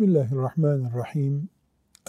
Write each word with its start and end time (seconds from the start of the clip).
Bismillahirrahmanirrahim. 0.00 1.48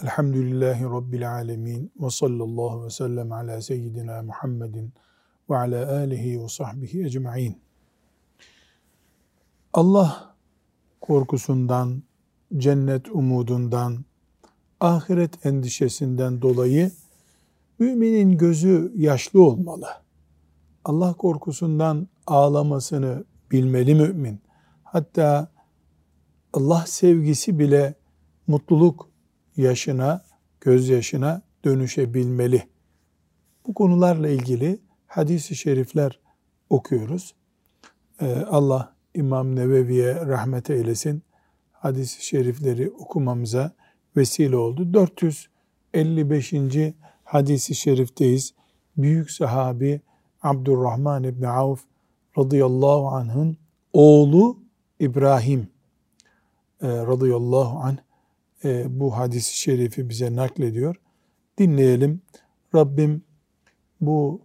Elhamdülillahi 0.02 0.84
Rabbil 0.84 1.32
alemin. 1.32 1.92
Ve 2.00 2.10
sallallahu 2.10 2.84
ve 2.84 2.90
sellem 2.90 3.32
ala 3.32 3.62
seyyidina 3.62 4.22
Muhammedin 4.22 4.92
ve 5.50 5.56
ala 5.56 5.96
alihi 5.96 6.42
ve 6.42 6.48
sahbihi 6.48 7.04
ecma'in. 7.04 7.58
Allah 9.72 10.34
korkusundan, 11.00 12.02
cennet 12.56 13.08
umudundan, 13.08 14.04
ahiret 14.80 15.46
endişesinden 15.46 16.42
dolayı 16.42 16.90
müminin 17.78 18.38
gözü 18.38 18.92
yaşlı 18.96 19.42
olmalı. 19.42 19.86
Allah 20.84 21.14
korkusundan 21.14 22.08
ağlamasını 22.26 23.24
bilmeli 23.50 23.94
mümin. 23.94 24.40
Hatta 24.82 25.48
Allah 26.52 26.84
sevgisi 26.86 27.58
bile 27.58 27.94
mutluluk 28.46 29.10
yaşına, 29.56 30.24
gözyaşına 30.60 31.42
dönüşebilmeli. 31.64 32.62
Bu 33.66 33.74
konularla 33.74 34.28
ilgili 34.28 34.80
hadis-i 35.06 35.56
şerifler 35.56 36.20
okuyoruz. 36.70 37.34
Ee, 38.20 38.26
Allah 38.50 38.96
İmam 39.14 39.56
Nevevi'ye 39.56 40.14
rahmet 40.26 40.70
eylesin. 40.70 41.22
Hadis-i 41.72 42.26
şerifleri 42.26 42.90
okumamıza 42.90 43.72
vesile 44.16 44.56
oldu. 44.56 44.94
455. 44.94 46.54
hadisi 47.24 47.74
şerifteyiz. 47.74 48.54
Büyük 48.96 49.30
sahabi 49.30 50.00
Abdurrahman 50.42 51.24
İbni 51.24 51.48
Avf 51.48 51.80
radıyallahu 52.38 53.08
anh'ın 53.08 53.56
oğlu 53.92 54.58
İbrahim 55.00 55.68
e, 56.82 56.88
radıyallahu 56.88 57.78
anh 57.78 57.96
e, 58.64 59.00
bu 59.00 59.16
hadisi 59.16 59.58
şerifi 59.58 60.08
bize 60.08 60.36
naklediyor. 60.36 60.96
Dinleyelim. 61.58 62.20
Rabbim 62.74 63.22
bu 64.00 64.40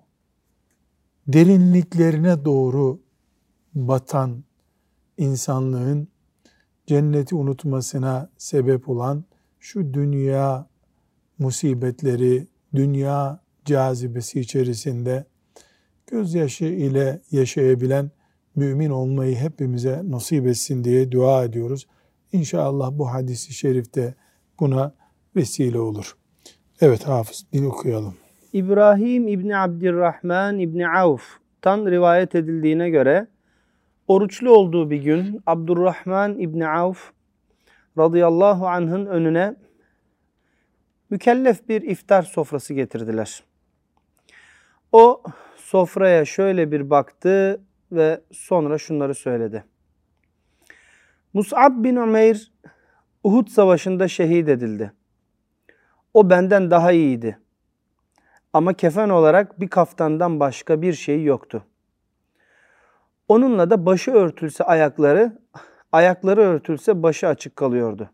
derinliklerine 1.27 2.45
doğru 2.45 2.99
batan 3.75 4.43
insanlığın 5.17 6.07
cenneti 6.87 7.35
unutmasına 7.35 8.29
sebep 8.37 8.89
olan 8.89 9.23
şu 9.59 9.93
dünya 9.93 10.67
musibetleri, 11.39 12.47
dünya 12.75 13.39
cazibesi 13.65 14.39
içerisinde 14.39 15.25
gözyaşı 16.07 16.65
ile 16.65 17.21
yaşayabilen 17.31 18.11
mümin 18.55 18.89
olmayı 18.89 19.35
hepimize 19.35 20.01
nasip 20.05 20.47
etsin 20.47 20.83
diye 20.83 21.11
dua 21.11 21.43
ediyoruz. 21.43 21.87
İnşallah 22.31 22.91
bu 22.91 23.11
hadisi 23.13 23.53
şerifte 23.53 24.15
buna 24.59 24.93
vesile 25.35 25.79
olur. 25.79 26.17
Evet 26.81 27.07
Hafız 27.07 27.45
din 27.53 27.65
okuyalım. 27.65 28.15
İbrahim 28.53 29.27
İbni 29.27 29.57
Abdirrahman 29.57 30.59
İbni 30.59 30.89
Avf'tan 30.89 31.85
rivayet 31.85 32.35
edildiğine 32.35 32.89
göre 32.89 33.27
oruçlu 34.07 34.51
olduğu 34.51 34.89
bir 34.89 35.01
gün 35.01 35.41
Abdurrahman 35.45 36.39
İbni 36.39 36.67
Avf 36.67 37.11
radıyallahu 37.97 38.67
anh'ın 38.67 39.05
önüne 39.05 39.55
mükellef 41.09 41.69
bir 41.69 41.81
iftar 41.81 42.21
sofrası 42.21 42.73
getirdiler. 42.73 43.43
O 44.91 45.23
sofraya 45.55 46.25
şöyle 46.25 46.71
bir 46.71 46.89
baktı 46.89 47.61
ve 47.91 48.21
sonra 48.31 48.77
şunları 48.77 49.15
söyledi. 49.15 49.63
Mus'ab 51.37 51.83
bin 51.83 51.95
Umeyr 51.95 52.51
Uhud 53.23 53.47
savaşında 53.47 54.07
şehit 54.07 54.49
edildi. 54.49 54.91
O 56.13 56.29
benden 56.29 56.71
daha 56.71 56.91
iyiydi. 56.91 57.39
Ama 58.53 58.73
kefen 58.73 59.09
olarak 59.09 59.59
bir 59.59 59.67
kaftandan 59.67 60.39
başka 60.39 60.81
bir 60.81 60.93
şey 60.93 61.23
yoktu. 61.23 61.63
Onunla 63.27 63.69
da 63.69 63.85
başı 63.85 64.11
örtülse 64.11 64.63
ayakları, 64.63 65.39
ayakları 65.91 66.41
örtülse 66.41 67.03
başı 67.03 67.27
açık 67.27 67.55
kalıyordu. 67.55 68.09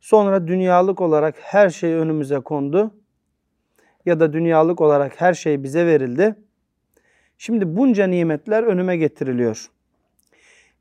Sonra 0.00 0.46
dünyalık 0.46 1.00
olarak 1.00 1.34
her 1.38 1.70
şey 1.70 1.92
önümüze 1.92 2.40
kondu 2.40 2.94
ya 4.06 4.20
da 4.20 4.32
dünyalık 4.32 4.80
olarak 4.80 5.20
her 5.20 5.34
şey 5.34 5.62
bize 5.62 5.86
verildi. 5.86 6.34
Şimdi 7.38 7.76
bunca 7.76 8.06
nimetler 8.06 8.62
önüme 8.62 8.96
getiriliyor. 8.96 9.73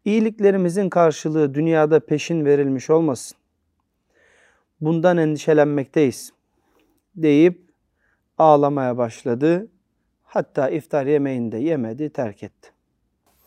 İyiliklerimizin 0.05 0.89
karşılığı 0.89 1.53
dünyada 1.53 1.99
peşin 1.99 2.45
verilmiş 2.45 2.89
olmasın. 2.89 3.37
Bundan 4.81 5.17
endişelenmekteyiz 5.17 6.33
deyip 7.15 7.61
ağlamaya 8.37 8.97
başladı. 8.97 9.67
Hatta 10.23 10.69
iftar 10.69 11.05
yemeğinde 11.05 11.57
yemedi, 11.57 12.09
terk 12.09 12.43
etti. 12.43 12.71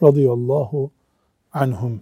Radıyallahu 0.02 0.90
anhum. 1.52 2.00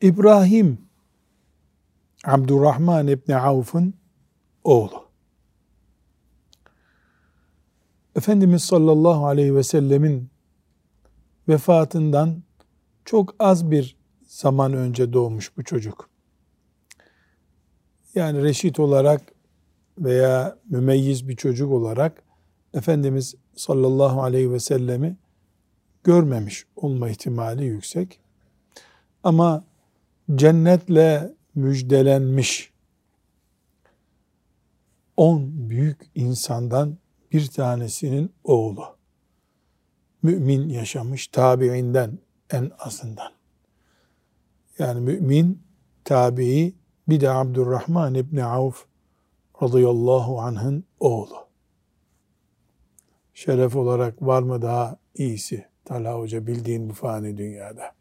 İbrahim 0.00 0.78
Abdurrahman 2.24 3.06
İbni 3.06 3.36
Avf'ın 3.36 3.94
oğlu. 4.64 5.04
Efendimiz 8.16 8.62
sallallahu 8.62 9.26
aleyhi 9.26 9.54
ve 9.54 9.62
sellemin 9.62 10.33
vefatından 11.48 12.42
çok 13.04 13.34
az 13.38 13.70
bir 13.70 13.96
zaman 14.26 14.72
önce 14.72 15.12
doğmuş 15.12 15.56
bu 15.56 15.64
çocuk. 15.64 16.10
Yani 18.14 18.42
reşit 18.42 18.80
olarak 18.80 19.32
veya 19.98 20.58
mümeyyiz 20.70 21.28
bir 21.28 21.36
çocuk 21.36 21.72
olarak 21.72 22.22
Efendimiz 22.74 23.34
sallallahu 23.56 24.22
aleyhi 24.22 24.52
ve 24.52 24.60
sellemi 24.60 25.16
görmemiş 26.04 26.66
olma 26.76 27.08
ihtimali 27.08 27.64
yüksek. 27.64 28.20
Ama 29.22 29.64
cennetle 30.34 31.34
müjdelenmiş 31.54 32.72
on 35.16 35.70
büyük 35.70 36.10
insandan 36.14 36.98
bir 37.32 37.46
tanesinin 37.46 38.32
oğlu 38.44 38.93
mümin 40.24 40.68
yaşamış 40.68 41.26
tabiinden 41.26 42.18
en 42.50 42.70
azından. 42.78 43.32
Yani 44.78 45.00
mümin 45.00 45.62
tabii 46.04 46.74
bir 47.08 47.20
de 47.20 47.30
Abdurrahman 47.30 48.14
İbni 48.14 48.44
Avf 48.44 48.84
radıyallahu 49.62 50.40
anh'ın 50.40 50.84
oğlu. 51.00 51.36
Şeref 53.34 53.76
olarak 53.76 54.22
var 54.22 54.42
mı 54.42 54.62
daha 54.62 54.96
iyisi? 55.14 55.66
Talha 55.84 56.18
Hoca 56.18 56.46
bildiğin 56.46 56.90
bu 56.90 56.94
fani 56.94 57.36
dünyada. 57.36 57.92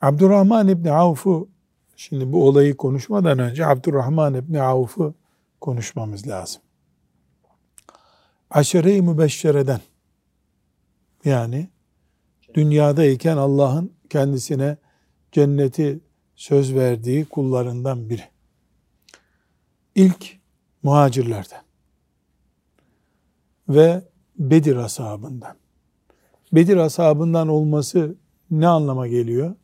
Abdurrahman 0.00 0.68
İbni 0.68 0.92
Avf'u 0.92 1.48
şimdi 1.96 2.32
bu 2.32 2.48
olayı 2.48 2.76
konuşmadan 2.76 3.38
önce 3.38 3.66
Abdurrahman 3.66 4.34
İbni 4.34 4.62
Avf'u 4.62 5.14
konuşmamız 5.60 6.28
lazım. 6.28 6.62
Aşere-i 8.50 9.02
Mübeşşere'den 9.02 9.80
yani 11.24 11.68
dünyadayken 12.54 13.36
Allah'ın 13.36 13.92
kendisine 14.10 14.76
cenneti 15.32 16.00
söz 16.36 16.74
verdiği 16.74 17.24
kullarından 17.24 18.10
biri. 18.10 18.22
İlk 19.94 20.38
muhacirlerden 20.82 21.62
ve 23.68 24.02
Bedir 24.38 24.76
ashabından. 24.76 25.56
Bedir 26.52 26.76
ashabından 26.76 27.48
olması 27.48 28.16
ne 28.50 28.68
anlama 28.68 29.08
geliyor? 29.08 29.54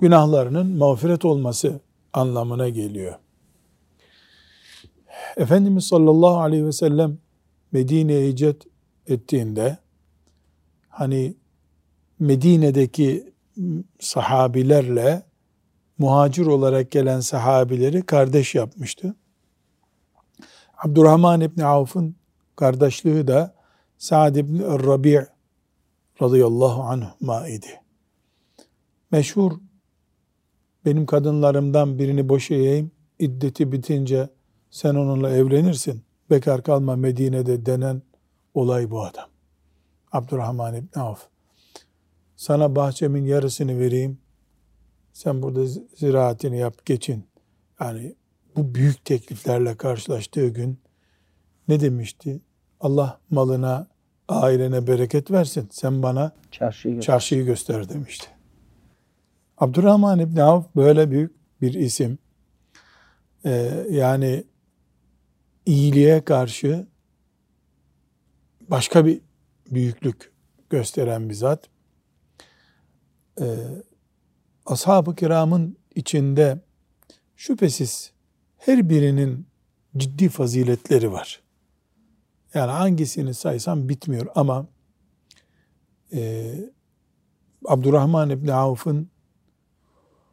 Günahlarının 0.00 0.66
mağfiret 0.76 1.24
olması 1.24 1.80
anlamına 2.12 2.68
geliyor. 2.68 3.14
Efendimiz 5.36 5.84
sallallahu 5.84 6.36
aleyhi 6.40 6.66
ve 6.66 6.72
sellem 6.72 7.18
Medine'ye 7.72 8.28
hicret 8.28 8.62
ettiğinde 9.08 9.78
hani 10.88 11.34
Medine'deki 12.18 13.32
sahabilerle 14.00 15.22
muhacir 15.98 16.46
olarak 16.46 16.90
gelen 16.90 17.20
sahabileri 17.20 18.02
kardeş 18.02 18.54
yapmıştı. 18.54 19.14
Abdurrahman 20.84 21.40
İbni 21.40 21.64
Avf'ın 21.64 22.16
kardeşliği 22.56 23.26
de 23.26 23.50
Sa'd 23.98 24.36
İbni 24.36 24.62
Rabi' 24.62 25.26
radıyallahu 26.22 26.82
anhuma 26.82 27.48
idi. 27.48 27.80
Meşhur 29.10 29.52
benim 30.84 31.06
kadınlarımdan 31.06 31.98
birini 31.98 32.28
boşayayım, 32.28 32.90
iddeti 33.18 33.72
bitince 33.72 34.28
sen 34.70 34.94
onunla 34.94 35.30
evlenirsin, 35.30 36.02
bekar 36.30 36.62
kalma 36.62 36.96
Medine'de 36.96 37.66
denen 37.66 38.02
olay 38.56 38.90
bu 38.90 39.02
adam. 39.04 39.28
Abdurrahman 40.12 40.74
İbni 40.74 41.02
Avf. 41.02 41.22
sana 42.36 42.76
bahçemin 42.76 43.24
yarısını 43.24 43.78
vereyim. 43.78 44.18
Sen 45.12 45.42
burada 45.42 45.66
ziraatini 45.96 46.58
yap 46.58 46.86
geçin. 46.86 47.24
Yani 47.80 48.14
bu 48.56 48.74
büyük 48.74 49.04
tekliflerle 49.04 49.76
karşılaştığı 49.76 50.48
gün 50.48 50.78
ne 51.68 51.80
demişti? 51.80 52.40
Allah 52.80 53.20
malına, 53.30 53.86
ailene 54.28 54.86
bereket 54.86 55.30
versin. 55.30 55.68
Sen 55.72 56.02
bana 56.02 56.32
Çarşıyı 56.50 56.94
göster. 56.94 57.12
çarşıyı 57.14 57.44
göster 57.44 57.88
demişti. 57.88 58.26
Abdurrahman 59.58 60.18
İbni 60.18 60.42
Avf 60.42 60.66
böyle 60.76 61.10
büyük 61.10 61.60
bir 61.60 61.74
isim. 61.74 62.18
Ee, 63.44 63.86
yani 63.90 64.44
iyiliğe 65.66 66.24
karşı 66.24 66.86
başka 68.70 69.06
bir 69.06 69.20
büyüklük 69.70 70.32
gösteren 70.70 71.28
bir 71.28 71.34
zat. 71.34 71.68
Ee, 73.40 73.44
Ashab-ı 74.66 75.14
kiramın 75.14 75.78
içinde 75.94 76.60
şüphesiz 77.36 78.12
her 78.56 78.90
birinin 78.90 79.46
ciddi 79.96 80.28
faziletleri 80.28 81.12
var. 81.12 81.42
Yani 82.54 82.70
hangisini 82.70 83.34
saysam 83.34 83.88
bitmiyor 83.88 84.26
ama 84.34 84.66
e, 86.12 86.54
Abdurrahman 87.64 88.30
İbni 88.30 88.52
Avf'ın 88.52 89.10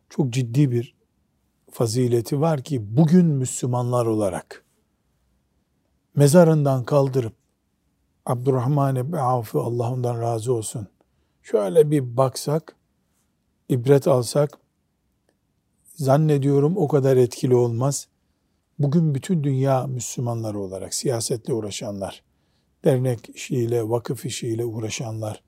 çok 0.10 0.30
ciddi 0.30 0.72
bir 0.72 0.96
fazileti 1.72 2.42
var 2.42 2.64
ki 2.64 2.98
bugün 2.98 3.26
Müslümanlar 3.26 4.06
olarak 4.06 4.66
mezarından 6.16 6.84
kaldırıp 6.84 7.43
Abdurrahman 8.26 8.96
İbni 8.96 9.20
Avf'ı 9.20 9.60
Allah 9.60 9.94
ondan 9.94 10.22
razı 10.22 10.54
olsun 10.54 10.88
şöyle 11.42 11.92
bir 11.92 12.18
baksak 12.18 12.76
ibret 13.70 14.08
alsak 14.08 14.58
zannediyorum 15.96 16.78
o 16.78 16.88
kadar 16.88 17.18
etkili 17.18 17.56
olmaz. 17.56 18.08
Bugün 18.80 19.16
bütün 19.16 19.44
dünya 19.44 19.88
Müslümanları 19.88 20.60
olarak 20.60 20.94
siyasetle 20.94 21.54
uğraşanlar, 21.54 22.24
dernek 22.86 23.30
işiyle, 23.36 23.90
vakıf 23.90 24.26
işiyle 24.26 24.66
uğraşanlar, 24.66 25.44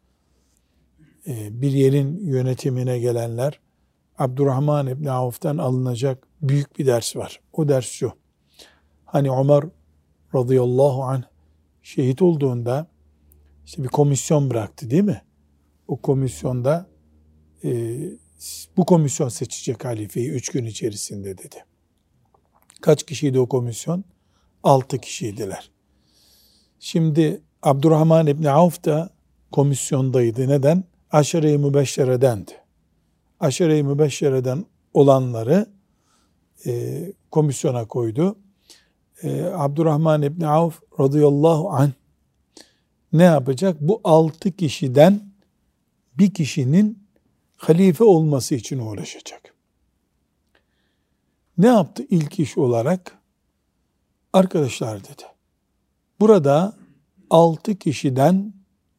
e, 1.28 1.62
bir 1.62 1.72
yerin 1.72 2.20
yönetimine 2.20 3.00
gelenler, 3.00 3.60
Abdurrahman 4.18 4.88
İbni 4.88 5.12
Avf'tan 5.12 5.58
alınacak 5.58 6.28
büyük 6.42 6.80
bir 6.80 6.86
ders 6.86 7.16
var. 7.16 7.42
O 7.54 7.68
ders 7.68 7.86
şu. 7.86 8.12
Hani 9.06 9.32
Ömer 9.32 9.64
radıyallahu 10.36 11.04
anh 11.04 11.24
şehit 11.86 12.22
olduğunda 12.22 12.88
işte 13.66 13.84
bir 13.84 13.88
komisyon 13.88 14.50
bıraktı 14.50 14.90
değil 14.90 15.04
mi? 15.04 15.22
O 15.88 15.98
komisyonda 15.98 16.90
e, 17.64 17.98
bu 18.78 18.86
komisyon 18.86 19.30
seçecek 19.30 19.86
halifeyi 19.86 20.30
üç 20.30 20.50
gün 20.50 20.66
içerisinde 20.66 21.38
dedi. 21.38 21.66
Kaç 22.82 23.04
kişiydi 23.04 23.40
o 23.40 23.50
komisyon? 23.50 24.04
Altı 24.64 24.98
kişiydiler. 24.98 25.72
Şimdi 26.80 27.42
Abdurrahman 27.64 28.28
İbni 28.28 28.50
Avf 28.50 28.86
da 28.86 29.10
komisyondaydı. 29.52 30.50
Neden? 30.50 30.84
Aşere-i 31.12 31.58
Mübeşşere'dendi. 31.58 32.52
Aşere-i 33.40 33.84
Mübeşşere'den 33.84 34.66
olanları 34.94 35.70
e, 36.66 37.04
komisyona 37.32 37.88
koydu. 37.88 38.38
E, 39.24 39.44
Abdurrahman 39.44 40.22
İbni 40.22 40.48
Avf 40.48 40.82
radıyallahu 41.00 41.70
anh 41.70 41.92
ne 43.14 43.24
yapacak? 43.24 43.82
Bu 43.82 44.02
altı 44.04 44.52
kişiden 44.52 45.22
bir 46.18 46.34
kişinin 46.34 47.04
halife 47.56 48.04
olması 48.04 48.56
için 48.56 48.80
uğraşacak. 48.80 49.54
Ne 51.58 51.68
yaptı 51.68 52.06
ilk 52.10 52.40
iş 52.40 52.58
olarak? 52.58 53.18
Arkadaşlar 54.34 55.04
dedi. 55.04 55.24
Burada 56.20 56.78
altı 57.30 57.76
kişiden 57.76 58.54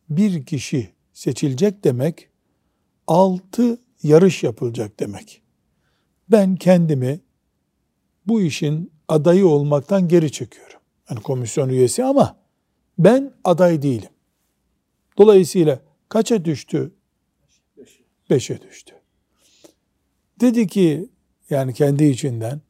bir 0.09 0.47
kişi 0.47 0.91
seçilecek 1.13 1.85
demek, 1.85 2.29
altı 3.07 3.81
yarış 4.03 4.43
yapılacak 4.43 5.01
demek. 5.01 5.43
Ben 6.31 6.57
kendimi 6.57 7.21
bu 8.27 8.41
işin 8.41 8.96
adayı 9.09 9.47
olmaktan 9.47 10.09
geri 10.09 10.33
çekiyorum. 10.33 10.81
Yani 11.11 11.21
komisyon 11.21 11.69
üyesi 11.69 12.05
ama 12.05 12.37
ben 12.99 13.33
aday 13.45 13.83
değilim. 13.83 14.11
Dolayısıyla 15.19 15.81
kaça 16.09 16.45
düştü? 16.45 16.93
Beşe 18.31 18.63
düştü. 18.63 18.95
Dedi 20.41 20.67
ki 20.67 21.09
yani 21.51 21.75
kendi 21.75 22.05
içinden 22.05 22.61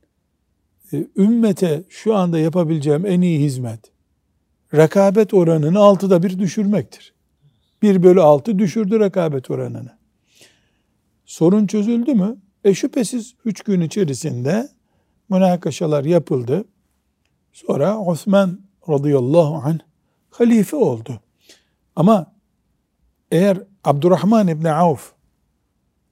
e, 0.92 1.06
ümmete 1.16 1.84
şu 1.88 2.14
anda 2.14 2.38
yapabileceğim 2.38 3.06
en 3.06 3.20
iyi 3.20 3.40
hizmet 3.40 3.80
rekabet 4.74 5.34
oranını 5.34 5.78
altıda 5.78 6.22
bir 6.22 6.38
düşürmektir. 6.38 7.14
Bir 7.82 8.02
bölü 8.02 8.20
altı 8.20 8.58
düşürdü 8.58 9.00
rekabet 9.00 9.50
oranını. 9.50 9.98
Sorun 11.26 11.66
çözüldü 11.66 12.14
mü? 12.14 12.36
E 12.64 12.74
şüphesiz 12.74 13.34
üç 13.44 13.62
gün 13.62 13.80
içerisinde 13.80 14.68
münakaşalar 15.28 16.04
yapıldı. 16.04 16.64
Sonra 17.52 17.98
Osman 17.98 18.60
radıyallahu 18.88 19.54
anh 19.54 19.78
halife 20.30 20.76
oldu. 20.76 21.20
Ama 21.96 22.32
eğer 23.30 23.58
Abdurrahman 23.84 24.48
İbni 24.48 24.70
Avf 24.70 25.12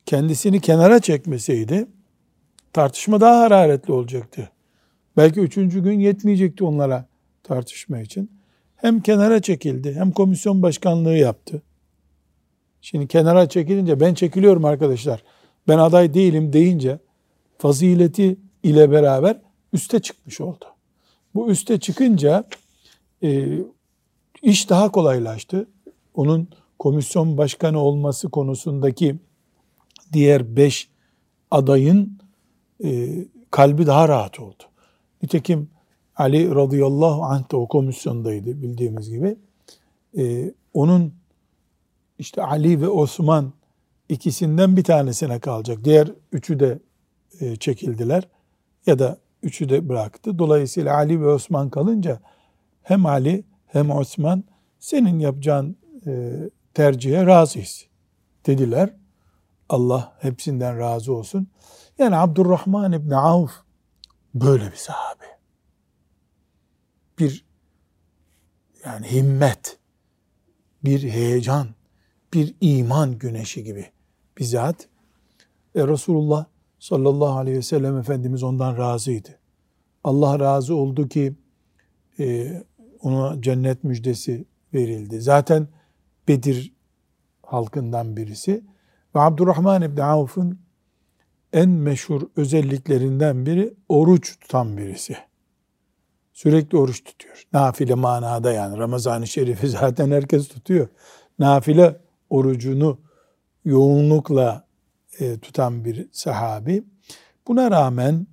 kendisini 0.06 0.60
kenara 0.60 1.00
çekmeseydi 1.00 1.86
tartışma 2.72 3.20
daha 3.20 3.40
hararetli 3.40 3.92
olacaktı. 3.92 4.50
Belki 5.16 5.40
üçüncü 5.40 5.82
gün 5.82 6.00
yetmeyecekti 6.00 6.64
onlara 6.64 7.06
tartışma 7.42 8.00
için. 8.00 8.30
Hem 8.76 9.00
kenara 9.00 9.42
çekildi 9.42 9.94
hem 9.94 10.12
komisyon 10.12 10.62
başkanlığı 10.62 11.16
yaptı. 11.16 11.62
Şimdi 12.80 13.08
kenara 13.08 13.48
çekilince 13.48 14.00
ben 14.00 14.14
çekiliyorum 14.14 14.64
arkadaşlar. 14.64 15.22
Ben 15.68 15.78
aday 15.78 16.14
değilim 16.14 16.52
deyince 16.52 16.98
fazileti 17.58 18.36
ile 18.64 18.90
beraber 18.90 19.40
üste 19.72 20.00
çıkmış 20.00 20.40
oldu. 20.40 20.64
Bu 21.34 21.50
üste 21.50 21.80
çıkınca 21.80 22.44
e, 23.22 23.58
iş 24.42 24.70
daha 24.70 24.92
kolaylaştı. 24.92 25.68
Onun 26.14 26.48
komisyon 26.78 27.38
başkanı 27.38 27.78
olması 27.78 28.30
konusundaki 28.30 29.16
diğer 30.12 30.56
beş 30.56 30.88
adayın 31.50 32.18
e, 32.84 33.10
kalbi 33.50 33.86
daha 33.86 34.08
rahat 34.08 34.40
oldu. 34.40 34.62
Nitekim 35.22 35.70
Ali 36.16 36.54
radıyallahu 36.54 37.22
anh 37.24 37.52
da 37.52 37.56
o 37.56 37.68
komisyondaydı 37.68 38.62
bildiğimiz 38.62 39.10
gibi. 39.10 39.36
E, 40.18 40.52
onun 40.74 41.14
işte 42.18 42.42
Ali 42.42 42.80
ve 42.80 42.88
Osman 42.88 43.52
ikisinden 44.08 44.76
bir 44.76 44.84
tanesine 44.84 45.38
kalacak. 45.38 45.78
Diğer 45.84 46.08
üçü 46.32 46.60
de 46.60 46.78
e, 47.40 47.56
çekildiler 47.56 48.28
ya 48.86 48.98
da 48.98 49.18
üçü 49.42 49.68
de 49.68 49.88
bıraktı. 49.88 50.38
Dolayısıyla 50.38 50.94
Ali 50.94 51.20
ve 51.20 51.26
Osman 51.26 51.70
kalınca 51.70 52.20
hem 52.82 53.06
Ali 53.06 53.44
hem 53.66 53.90
Osman 53.90 54.44
senin 54.78 55.18
yapacağın 55.18 55.76
e, 56.06 56.32
tercihe 56.74 57.26
razıyız 57.26 57.86
dediler. 58.46 58.94
Allah 59.68 60.16
hepsinden 60.20 60.78
razı 60.78 61.12
olsun. 61.12 61.48
Yani 61.98 62.16
Abdurrahman 62.16 62.92
İbni 62.92 63.16
Avf 63.16 63.52
böyle 64.34 64.72
bir 64.72 64.76
sahabe. 64.76 65.38
Bir 67.18 67.44
yani 68.84 69.12
himmet, 69.12 69.78
bir 70.84 71.02
heyecan, 71.02 71.68
bir 72.32 72.54
iman 72.60 73.18
güneşi 73.18 73.64
gibi 73.64 73.90
bir 74.38 74.44
zat. 74.44 74.88
E 75.74 75.88
Resulullah 75.88 76.44
sallallahu 76.84 77.38
aleyhi 77.38 77.56
ve 77.56 77.62
sellem 77.62 77.98
Efendimiz 77.98 78.42
ondan 78.42 78.78
razıydı. 78.78 79.28
Allah 80.04 80.40
razı 80.40 80.74
oldu 80.74 81.08
ki 81.08 81.34
e, 82.18 82.52
ona 83.02 83.42
cennet 83.42 83.84
müjdesi 83.84 84.44
verildi. 84.74 85.20
Zaten 85.20 85.68
Bedir 86.28 86.72
halkından 87.42 88.16
birisi. 88.16 88.64
Ve 89.14 89.20
Abdurrahman 89.20 89.82
İbni 89.82 90.02
Avf'ın 90.04 90.58
en 91.52 91.68
meşhur 91.68 92.22
özelliklerinden 92.36 93.46
biri 93.46 93.74
oruç 93.88 94.38
tutan 94.40 94.76
birisi. 94.76 95.16
Sürekli 96.32 96.78
oruç 96.78 97.04
tutuyor. 97.04 97.42
Nafile 97.52 97.94
manada 97.94 98.52
yani 98.52 98.78
Ramazan-ı 98.78 99.26
Şerif'i 99.26 99.68
zaten 99.80 100.10
herkes 100.10 100.48
tutuyor. 100.48 100.88
Nafile 101.38 102.00
orucunu 102.30 102.98
yoğunlukla 103.64 104.63
e, 105.20 105.38
tutan 105.38 105.84
bir 105.84 106.06
sahabi. 106.12 106.84
Buna 107.48 107.70
rağmen 107.70 108.26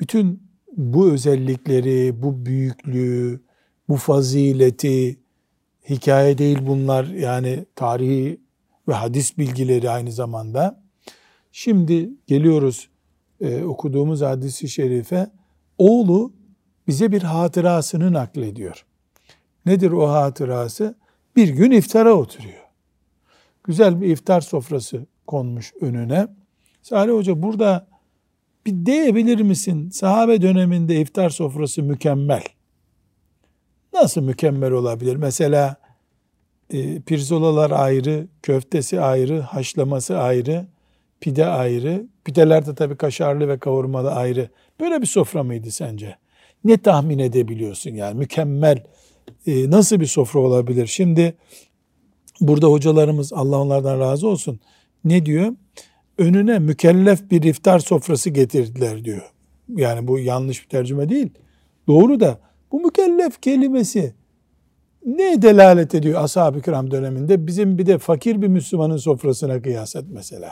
bütün 0.00 0.42
bu 0.76 1.12
özellikleri, 1.12 2.22
bu 2.22 2.46
büyüklüğü, 2.46 3.40
bu 3.88 3.96
fazileti, 3.96 5.20
hikaye 5.88 6.38
değil 6.38 6.58
bunlar 6.66 7.04
yani 7.04 7.64
tarihi 7.76 8.40
ve 8.88 8.94
hadis 8.94 9.38
bilgileri 9.38 9.90
aynı 9.90 10.12
zamanda. 10.12 10.82
Şimdi 11.52 12.10
geliyoruz 12.26 12.88
e, 13.40 13.64
okuduğumuz 13.64 14.22
hadisi 14.22 14.68
şerife. 14.68 15.30
Oğlu 15.78 16.32
bize 16.86 17.12
bir 17.12 17.22
hatırasını 17.22 18.12
naklediyor. 18.12 18.86
Nedir 19.66 19.90
o 19.90 20.08
hatırası? 20.08 20.94
Bir 21.36 21.48
gün 21.48 21.70
iftara 21.70 22.14
oturuyor. 22.14 22.64
Güzel 23.64 24.00
bir 24.00 24.08
iftar 24.08 24.40
sofrası 24.40 25.06
konmuş 25.30 25.72
önüne. 25.80 26.28
Salih 26.82 27.12
Hoca 27.12 27.42
burada 27.42 27.86
bir 28.66 28.86
diyebilir 28.86 29.40
misin? 29.40 29.90
Sahabe 29.90 30.42
döneminde 30.42 31.00
iftar 31.00 31.30
sofrası 31.30 31.82
mükemmel. 31.82 32.42
Nasıl 33.92 34.20
mükemmel 34.20 34.72
olabilir? 34.72 35.16
Mesela 35.16 35.76
e, 36.70 37.00
pirzolalar 37.00 37.70
ayrı, 37.70 38.26
köftesi 38.42 39.00
ayrı, 39.00 39.40
haşlaması 39.40 40.18
ayrı, 40.18 40.66
pide 41.20 41.46
ayrı. 41.46 42.06
Pideler 42.24 42.66
de 42.66 42.74
tabii 42.74 42.96
kaşarlı 42.96 43.48
ve 43.48 43.58
kavurmalı 43.58 44.10
ayrı. 44.12 44.48
Böyle 44.80 45.00
bir 45.00 45.06
sofra 45.06 45.42
mıydı 45.42 45.70
sence? 45.70 46.16
Ne 46.64 46.78
tahmin 46.78 47.18
edebiliyorsun 47.18 47.90
yani? 47.90 48.18
Mükemmel 48.18 48.84
e, 49.46 49.70
nasıl 49.70 50.00
bir 50.00 50.06
sofra 50.06 50.40
olabilir? 50.40 50.86
Şimdi 50.86 51.34
burada 52.40 52.66
hocalarımız 52.66 53.32
Allah 53.32 53.58
onlardan 53.58 54.00
razı 54.00 54.28
olsun 54.28 54.60
ne 55.04 55.26
diyor? 55.26 55.54
Önüne 56.18 56.58
mükellef 56.58 57.30
bir 57.30 57.42
iftar 57.42 57.78
sofrası 57.78 58.30
getirdiler 58.30 59.04
diyor. 59.04 59.32
Yani 59.68 60.08
bu 60.08 60.18
yanlış 60.18 60.64
bir 60.64 60.68
tercüme 60.68 61.08
değil. 61.08 61.30
Doğru 61.88 62.20
da 62.20 62.38
bu 62.72 62.80
mükellef 62.80 63.42
kelimesi 63.42 64.14
ne 65.06 65.42
delalet 65.42 65.94
ediyor 65.94 66.24
ashab-ı 66.24 66.60
kiram 66.60 66.90
döneminde? 66.90 67.46
Bizim 67.46 67.78
bir 67.78 67.86
de 67.86 67.98
fakir 67.98 68.42
bir 68.42 68.48
Müslümanın 68.48 68.96
sofrasına 68.96 69.62
kıyas 69.62 69.96
et 69.96 70.04
mesela. 70.08 70.50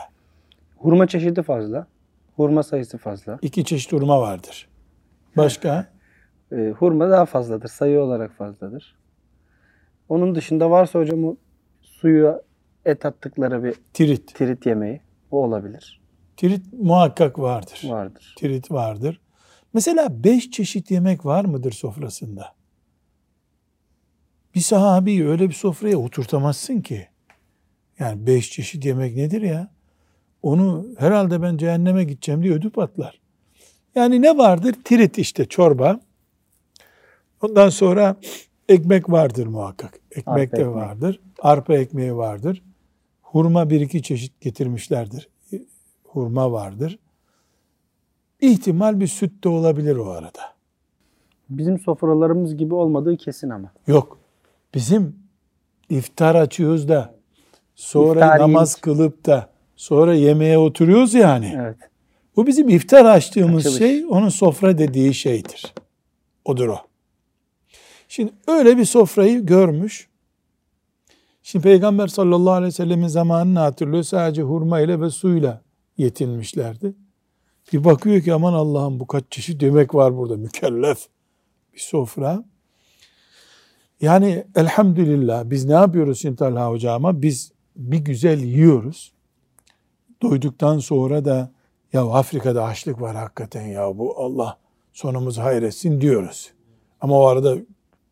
Hurma 0.77 1.07
çeşidi 1.07 1.41
fazla. 1.41 1.87
Hurma 2.35 2.63
sayısı 2.63 2.97
fazla. 2.97 3.39
İki 3.41 3.65
çeşit 3.65 3.91
hurma 3.93 4.21
vardır. 4.21 4.67
Başka? 5.37 5.87
E, 6.51 6.73
hurma 6.79 7.09
daha 7.09 7.25
fazladır. 7.25 7.67
Sayı 7.67 7.99
olarak 7.99 8.31
fazladır. 8.31 8.95
Onun 10.09 10.35
dışında 10.35 10.71
varsa 10.71 10.99
hocam 10.99 11.23
o 11.23 11.35
suyu 11.81 12.41
et 12.89 13.05
attıkları 13.05 13.63
bir 13.63 13.75
Tirit. 13.93 14.35
tirit 14.35 14.65
yemeği. 14.65 15.01
O 15.31 15.43
olabilir. 15.43 16.01
Tirit 16.37 16.73
muhakkak 16.73 17.39
vardır. 17.39 17.81
Vardır. 17.85 18.35
Tirit 18.37 18.71
vardır. 18.71 19.21
Mesela 19.73 20.23
beş 20.23 20.51
çeşit 20.51 20.91
yemek 20.91 21.25
var 21.25 21.45
mıdır 21.45 21.71
sofrasında? 21.71 22.53
Bir 24.55 24.59
sahabeyi 24.59 25.27
öyle 25.27 25.49
bir 25.49 25.53
sofraya 25.53 25.97
oturtamazsın 25.97 26.81
ki. 26.81 27.07
Yani 27.99 28.27
beş 28.27 28.51
çeşit 28.51 28.85
yemek 28.85 29.15
nedir 29.15 29.41
ya? 29.41 29.71
Onu 30.41 30.85
herhalde 30.97 31.41
ben 31.41 31.57
cehenneme 31.57 32.03
gideceğim 32.03 32.43
diye 32.43 32.53
ödü 32.53 32.69
patlar. 32.69 33.19
Yani 33.95 34.21
ne 34.21 34.37
vardır? 34.37 34.75
Tirit 34.83 35.17
işte 35.17 35.45
çorba. 35.45 35.99
Ondan 37.41 37.69
sonra 37.69 38.15
ekmek 38.69 39.09
vardır 39.09 39.47
muhakkak. 39.47 39.99
Ekmek 40.11 40.27
Arpa 40.27 40.57
de 40.57 40.61
ekmek. 40.61 40.75
vardır. 40.75 41.19
Arpa 41.39 41.75
ekmeği 41.75 42.15
vardır. 42.15 42.63
Hurma 43.31 43.69
bir 43.69 43.81
iki 43.81 44.03
çeşit 44.03 44.41
getirmişlerdir. 44.41 45.29
Hurma 46.03 46.51
vardır. 46.51 46.99
İhtimal 48.41 48.99
bir 48.99 49.07
süt 49.07 49.43
de 49.43 49.49
olabilir 49.49 49.95
o 49.95 50.09
arada. 50.09 50.41
Bizim 51.49 51.79
sofralarımız 51.79 52.57
gibi 52.57 52.75
olmadığı 52.75 53.17
kesin 53.17 53.49
ama. 53.49 53.71
Yok. 53.87 54.17
Bizim 54.73 55.15
iftar 55.89 56.35
açıyoruz 56.35 56.89
da 56.89 57.15
sonra 57.75 58.19
İftariye 58.19 58.47
namaz 58.47 58.75
kılıp 58.75 59.25
da 59.25 59.49
sonra 59.75 60.13
yemeğe 60.13 60.57
oturuyoruz 60.57 61.13
yani. 61.13 61.53
Evet. 61.57 61.77
Bu 62.35 62.47
bizim 62.47 62.69
iftar 62.69 63.05
açtığımız 63.05 63.65
Açılış. 63.65 63.77
şey 63.77 64.05
onun 64.05 64.29
sofra 64.29 64.77
dediği 64.77 65.13
şeydir. 65.13 65.73
Odur 66.45 66.67
o. 66.67 66.77
Şimdi 68.07 68.31
öyle 68.47 68.77
bir 68.77 68.85
sofrayı 68.85 69.45
görmüş. 69.45 70.08
Şimdi 71.51 71.63
Peygamber 71.63 72.07
sallallahu 72.07 72.53
aleyhi 72.53 72.67
ve 72.67 72.71
sellemin 72.71 73.07
zamanını 73.07 73.59
hatırlıyor. 73.59 74.03
Sadece 74.03 74.41
hurma 74.41 74.79
ile 74.79 75.01
ve 75.01 75.09
suyla 75.09 75.61
yetinmişlerdi. 75.97 76.95
Bir 77.73 77.83
bakıyor 77.83 78.21
ki 78.21 78.33
aman 78.33 78.53
Allah'ım 78.53 78.99
bu 78.99 79.07
kaç 79.07 79.23
çeşit 79.29 79.61
yemek 79.61 79.95
var 79.95 80.17
burada. 80.17 80.37
Mükellef 80.37 81.07
bir 81.73 81.79
sofra. 81.79 82.43
Yani 84.01 84.45
elhamdülillah 84.55 85.49
biz 85.49 85.65
ne 85.65 85.73
yapıyoruz 85.73 86.21
şimdi 86.21 86.35
Talha 86.35 86.69
hocama? 86.69 87.21
Biz 87.21 87.51
bir 87.75 87.97
güzel 87.97 88.39
yiyoruz. 88.39 89.13
Doyduktan 90.21 90.79
sonra 90.79 91.25
da 91.25 91.51
ya 91.93 92.01
Afrika'da 92.11 92.63
açlık 92.63 93.01
var 93.01 93.15
hakikaten 93.15 93.65
ya 93.67 93.97
bu 93.97 94.23
Allah 94.23 94.57
sonumuzu 94.93 95.41
hayretsin 95.41 96.01
diyoruz. 96.01 96.51
Ama 97.01 97.19
o 97.19 97.25
arada 97.25 97.55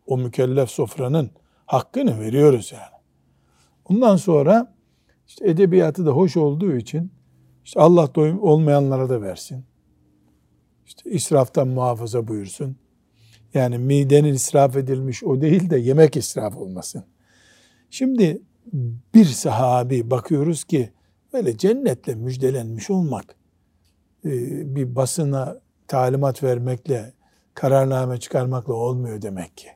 o 0.08 0.18
mükellef 0.18 0.70
sofranın 0.70 1.30
hakkını 1.66 2.20
veriyoruz 2.20 2.72
yani. 2.74 2.97
Ondan 3.90 4.16
sonra 4.16 4.74
işte 5.28 5.50
edebiyatı 5.50 6.06
da 6.06 6.12
hoş 6.12 6.38
olduğu 6.38 6.76
için 6.76 7.12
işte 7.66 7.80
Allah 7.80 8.16
doyum 8.16 8.44
olmayanlara 8.44 9.10
da 9.10 9.22
versin. 9.22 9.66
İşte 10.86 11.12
israftan 11.12 11.68
muhafaza 11.68 12.28
buyursun. 12.28 12.78
Yani 13.54 13.78
midenin 13.78 14.34
israf 14.34 14.76
edilmiş 14.76 15.24
o 15.24 15.42
değil 15.42 15.70
de 15.70 15.78
yemek 15.78 16.18
israf 16.18 16.58
olmasın. 16.58 17.04
Şimdi 17.90 18.42
bir 19.14 19.26
sahabi 19.26 20.12
bakıyoruz 20.12 20.64
ki 20.64 20.90
böyle 21.34 21.58
cennetle 21.58 22.16
müjdelenmiş 22.16 22.90
olmak 22.90 23.36
e, 24.26 24.30
bir 24.76 24.96
basına 24.96 25.60
talimat 25.88 26.44
vermekle, 26.44 27.14
kararname 27.54 28.20
çıkarmakla 28.20 28.74
olmuyor 28.74 29.22
demek 29.22 29.58
ki. 29.58 29.68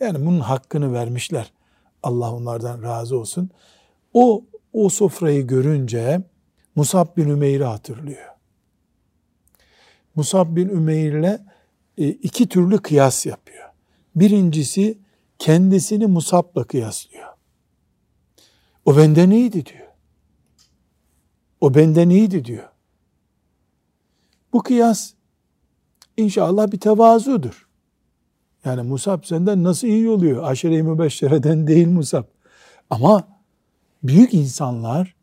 Yani 0.00 0.26
bunun 0.26 0.40
hakkını 0.40 0.92
vermişler. 0.92 1.52
Allah 2.04 2.32
onlardan 2.32 2.82
razı 2.82 3.18
olsun. 3.18 3.50
O 4.14 4.44
o 4.72 4.88
sofrayı 4.88 5.46
görünce 5.46 6.22
Musab 6.76 7.16
bin 7.16 7.28
Ümeyr'i 7.28 7.64
hatırlıyor. 7.64 8.28
Musab 10.14 10.56
bin 10.56 10.68
Ümeyr'le 10.68 11.40
e, 11.98 12.08
iki 12.08 12.48
türlü 12.48 12.78
kıyas 12.78 13.26
yapıyor. 13.26 13.68
Birincisi 14.16 14.98
kendisini 15.38 16.06
Musab'la 16.06 16.64
kıyaslıyor. 16.64 17.28
O 18.84 18.96
benden 18.96 19.30
iyiydi 19.30 19.66
diyor. 19.66 19.88
O 21.60 21.74
benden 21.74 22.08
iyiydi 22.08 22.44
diyor. 22.44 22.68
Bu 24.52 24.62
kıyas 24.62 25.12
inşallah 26.16 26.72
bir 26.72 26.80
tevazudur. 26.80 27.63
Yani 28.64 28.82
Musab 28.82 29.24
senden 29.24 29.64
nasıl 29.64 29.86
iyi 29.88 30.08
oluyor? 30.08 30.42
Aşire-i 30.44 30.82
Mübeşşere'den 30.82 31.66
değil 31.66 31.88
Musab. 31.88 32.24
Ama 32.90 33.28
büyük 34.02 34.34
insanlar 34.34 35.14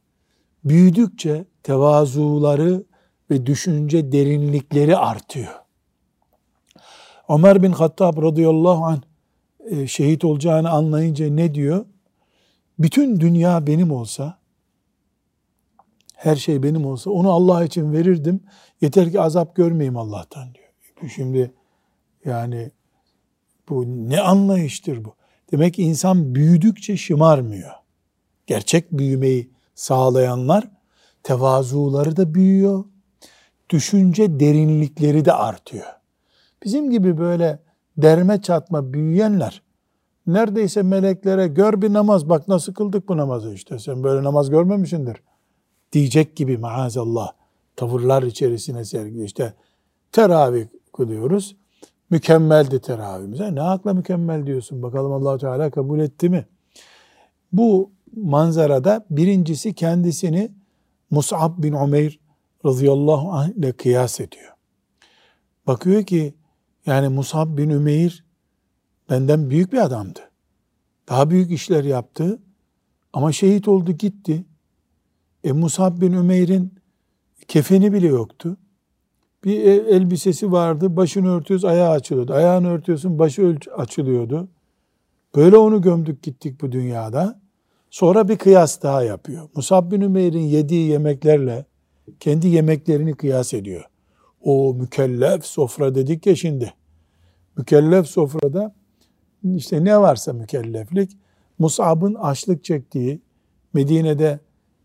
büyüdükçe 0.64 1.46
tevazuları 1.64 2.84
ve 3.32 3.46
düşünce 3.46 4.12
derinlikleri 4.12 4.98
artıyor. 4.98 5.54
Ömer 7.30 7.64
bin 7.64 7.72
Hattab 7.72 8.22
radıyallahu 8.22 8.86
anh 8.86 9.02
e, 9.70 9.88
şehit 9.88 10.26
olacağını 10.26 10.70
anlayınca 10.70 11.30
ne 11.30 11.54
diyor? 11.54 11.86
Bütün 12.80 13.20
dünya 13.20 13.68
benim 13.68 13.92
olsa, 13.92 14.38
her 16.16 16.36
şey 16.36 16.64
benim 16.64 16.86
olsa 16.86 17.10
onu 17.10 17.32
Allah 17.32 17.64
için 17.64 17.94
verirdim. 17.94 18.44
Yeter 18.82 19.12
ki 19.12 19.22
azap 19.22 19.56
görmeyeyim 19.56 19.98
Allah'tan 19.98 20.54
diyor. 20.54 20.68
Bu 21.02 21.10
şimdi 21.10 21.54
yani 22.26 22.72
bu 23.70 23.86
ne 23.86 24.22
anlayıştır 24.22 25.06
bu? 25.06 25.16
Demek 25.52 25.74
ki 25.74 25.84
insan 25.84 26.36
büyüdükçe 26.36 26.98
şımarmıyor. 26.98 27.72
Gerçek 28.48 28.92
büyümeyi 28.92 29.52
sağlayanlar 29.76 30.72
tevazuları 31.24 32.18
da 32.18 32.34
büyüyor. 32.34 32.84
Düşünce 33.70 34.40
derinlikleri 34.40 35.26
de 35.26 35.34
artıyor. 35.34 35.86
Bizim 36.64 36.92
gibi 36.92 37.18
böyle 37.18 37.60
derme 37.98 38.42
çatma 38.42 38.94
büyüyenler 38.94 39.62
neredeyse 40.28 40.84
meleklere 40.84 41.48
gör 41.48 41.82
bir 41.82 41.94
namaz 41.94 42.30
bak 42.30 42.48
nasıl 42.48 42.74
kıldık 42.74 43.10
bu 43.10 43.18
namazı 43.18 43.54
işte 43.54 43.80
sen 43.80 44.04
böyle 44.04 44.24
namaz 44.24 44.50
görmemişsindir 44.50 45.18
diyecek 45.92 46.36
gibi 46.36 46.58
maazallah 46.58 47.32
tavırlar 47.76 48.24
içerisine 48.24 48.86
sergiliyor. 48.86 49.26
İşte 49.26 49.54
teravih 50.12 50.66
kılıyoruz. 50.94 51.56
Mükemmeldi 52.12 52.82
teravihimiz. 52.82 53.40
Ha, 53.40 53.48
Ne 53.48 53.62
akla 53.62 53.94
mükemmel 53.94 54.46
diyorsun? 54.46 54.82
Bakalım 54.82 55.12
allah 55.12 55.38
Teala 55.38 55.72
kabul 55.72 56.00
etti 56.00 56.30
mi? 56.30 56.46
Bu 57.54 57.92
manzarada 58.16 59.06
birincisi 59.10 59.74
kendisini 59.74 60.52
Mus'ab 61.10 61.64
bin 61.64 61.74
Umeyr 61.74 62.20
radıyallahu 62.66 63.32
anh 63.32 63.50
ile 63.50 63.72
kıyas 63.72 64.20
ediyor. 64.20 64.54
Bakıyor 65.68 66.04
ki 66.04 66.34
yani 66.86 67.08
Mus'ab 67.08 67.58
bin 67.58 67.70
Ümeyr 67.70 68.26
benden 69.10 69.50
büyük 69.50 69.74
bir 69.74 69.78
adamdı. 69.78 70.20
Daha 71.10 71.30
büyük 71.30 71.52
işler 71.52 71.84
yaptı 71.84 72.40
ama 73.14 73.32
şehit 73.32 73.68
oldu 73.68 73.92
gitti. 73.92 74.46
E 75.44 75.52
Musab 75.52 76.02
bin 76.02 76.14
Ümeyr'in 76.14 76.74
kefeni 77.48 77.94
bile 77.94 78.08
yoktu. 78.08 78.58
Bir 79.44 79.62
elbisesi 79.66 80.52
vardı, 80.52 80.96
başını 80.96 81.36
örtüyoruz, 81.36 81.66
ayağı 81.66 81.90
açılıyordu. 81.90 82.34
Ayağını 82.34 82.70
örtüyorsun, 82.70 83.20
başı 83.20 83.58
açılıyordu. 83.78 84.48
Böyle 85.36 85.58
onu 85.58 85.82
gömdük 85.82 86.24
gittik 86.24 86.62
bu 86.62 86.72
dünyada. 86.72 87.42
Sonra 87.90 88.28
bir 88.30 88.38
kıyas 88.38 88.82
daha 88.82 89.04
yapıyor. 89.04 89.50
Musab 89.56 89.92
bin 89.92 90.02
Ümeyr'in 90.02 90.40
yediği 90.40 90.90
yemeklerle 90.90 91.66
kendi 92.20 92.48
yemeklerini 92.48 93.16
kıyas 93.16 93.54
ediyor. 93.54 93.84
O 94.42 94.74
mükellef 94.74 95.46
sofra 95.46 95.96
dedik 95.96 96.26
ya 96.26 96.36
şimdi. 96.36 96.74
Mükellef 97.58 98.08
sofrada 98.08 98.76
işte 99.56 99.84
ne 99.84 100.00
varsa 100.00 100.34
mükelleflik 100.34 101.18
Musab'ın 101.60 102.14
açlık 102.14 102.64
çektiği 102.64 103.22
Medine'de 103.74 104.40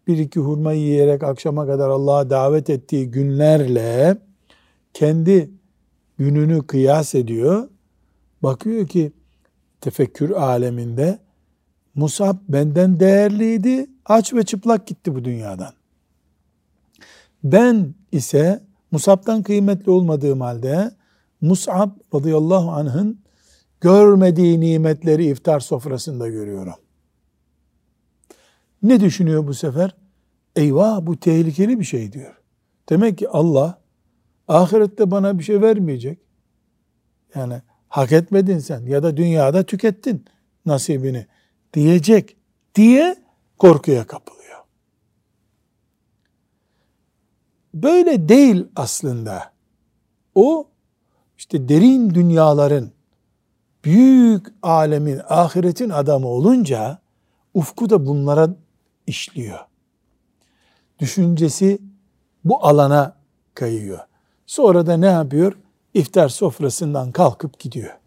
bir 0.07 0.19
iki 0.19 0.41
hurma 0.41 0.73
yiyerek 0.73 1.23
akşama 1.23 1.67
kadar 1.67 1.89
Allah'a 1.89 2.31
davet 2.31 2.71
ettiği 2.71 3.11
günlerle 3.11 4.17
kendi 4.97 5.51
gününü 6.19 6.67
kıyas 6.67 7.15
ediyor. 7.15 7.69
Bakıyor 8.43 8.87
ki 8.87 9.13
tefekkür 9.81 10.31
aleminde 10.31 11.19
Musab 11.95 12.37
benden 12.49 13.01
değerliydi. 13.01 13.91
Aç 14.07 14.35
ve 14.35 14.43
çıplak 14.43 14.87
gitti 14.87 15.15
bu 15.15 15.25
dünyadan. 15.25 15.73
Ben 17.45 17.95
ise 18.13 18.65
Musab'dan 18.91 19.43
kıymetli 19.43 19.91
olmadığım 19.91 20.41
halde 20.41 20.91
Mus'ab 21.41 21.91
radıyallahu 22.15 22.71
anh'ın 22.71 23.21
görmediği 23.81 24.61
nimetleri 24.61 25.25
iftar 25.25 25.61
sofrasında 25.61 26.29
görüyorum. 26.29 26.75
Ne 28.83 29.01
düşünüyor 29.01 29.47
bu 29.47 29.55
sefer? 29.55 29.97
Eyvah 30.57 31.07
bu 31.07 31.17
tehlikeli 31.17 31.81
bir 31.81 31.85
şey 31.85 32.13
diyor. 32.13 32.35
Demek 32.89 33.19
ki 33.19 33.29
Allah 33.29 33.86
ahirette 34.49 35.11
bana 35.11 35.39
bir 35.39 35.45
şey 35.45 35.61
vermeyecek. 35.61 36.19
Yani 37.35 37.63
hak 37.89 38.13
etmedin 38.13 38.59
sen 38.59 38.87
ya 38.87 39.03
da 39.03 39.17
dünyada 39.17 39.63
tükettin 39.63 40.25
nasibini 40.67 41.27
diyecek 41.75 42.37
diye 42.75 43.17
korkuya 43.59 44.07
kapılıyor. 44.07 44.37
Böyle 47.75 48.29
değil 48.29 48.67
aslında. 48.77 49.53
O 50.35 50.69
işte 51.39 51.69
derin 51.69 52.15
dünyaların 52.15 52.91
büyük 53.85 54.47
alemin, 54.63 55.21
ahiretin 55.29 55.91
adamı 55.91 56.27
olunca 56.29 56.99
ufku 57.55 57.91
da 57.91 58.07
bunlara 58.07 58.51
işliyor. 59.07 59.59
Düşüncesi 60.99 61.79
bu 62.45 62.67
alana 62.67 63.17
kayıyor. 63.55 63.99
Sonra 64.47 64.87
da 64.87 64.97
ne 64.97 65.07
yapıyor? 65.07 65.59
İftar 65.95 66.29
sofrasından 66.29 67.13
kalkıp 67.13 67.59
gidiyor. 67.59 67.99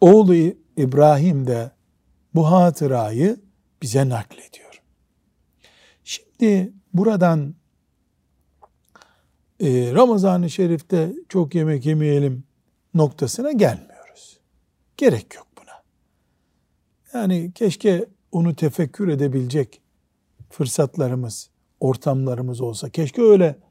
Oğlu 0.00 0.34
İbrahim 0.76 1.46
de 1.46 1.70
bu 2.34 2.50
hatırayı 2.50 3.36
bize 3.82 4.08
naklediyor. 4.08 4.82
Şimdi 6.04 6.72
buradan 6.94 7.54
e, 9.60 9.92
Ramazan-ı 9.92 10.50
Şerif'te 10.50 11.12
çok 11.28 11.54
yemek 11.54 11.86
yemeyelim 11.86 12.44
noktasına 12.94 13.52
gelmiyoruz. 13.52 14.38
Gerek 14.96 15.34
yok 15.34 15.46
buna. 15.58 15.82
Yani 17.14 17.52
keşke 17.54 18.06
onu 18.32 18.54
tefekkür 18.54 19.08
edebilecek 19.08 19.80
fırsatlarımız, 20.50 21.50
ortamlarımız 21.80 22.60
olsa. 22.60 22.90
Keşke 22.90 23.22
öyle 23.22 23.65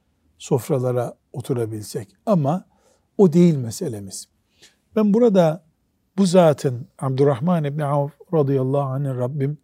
sofralara 0.45 1.13
oturabilsek. 1.33 2.15
Ama 2.25 2.65
o 3.17 3.33
değil 3.33 3.55
meselemiz. 3.55 4.27
Ben 4.95 5.13
burada 5.13 5.63
bu 6.17 6.25
zatın 6.25 6.87
Abdurrahman 6.99 7.63
İbni 7.63 7.85
Avf 7.85 8.11
radıyallahu 8.33 8.81
anh'ın 8.81 9.19
Rabbim 9.19 9.57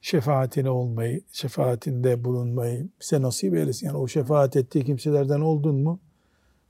şefaatine 0.00 0.70
olmayı, 0.70 1.22
şefaatinde 1.32 2.24
bulunmayı 2.24 2.88
bize 3.00 3.22
nasip 3.22 3.54
eylesin. 3.54 3.86
Yani 3.86 3.96
o 3.96 4.08
şefaat 4.08 4.56
ettiği 4.56 4.84
kimselerden 4.84 5.40
oldun 5.40 5.74
mu 5.74 6.00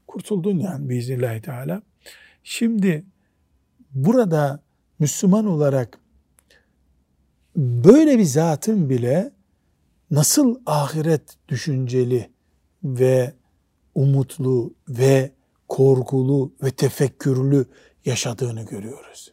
kurtuldun 0.07 0.59
yani 0.59 0.89
biiznillahü 0.89 1.43
teala. 1.43 1.83
Şimdi 2.45 3.05
burada 3.95 4.61
Müslüman 4.99 5.47
olarak 5.47 5.99
böyle 7.57 8.19
bir 8.19 8.25
zatın 8.25 8.91
bile 8.91 9.33
nasıl 10.11 10.61
ahiret 10.67 11.37
düşünceli 11.49 12.31
ve 12.85 13.42
umutlu 13.95 14.75
ve 14.89 15.33
korkulu 15.69 16.53
ve 16.63 16.71
tefekkürlü 16.71 17.67
yaşadığını 18.05 18.63
görüyoruz. 18.63 19.33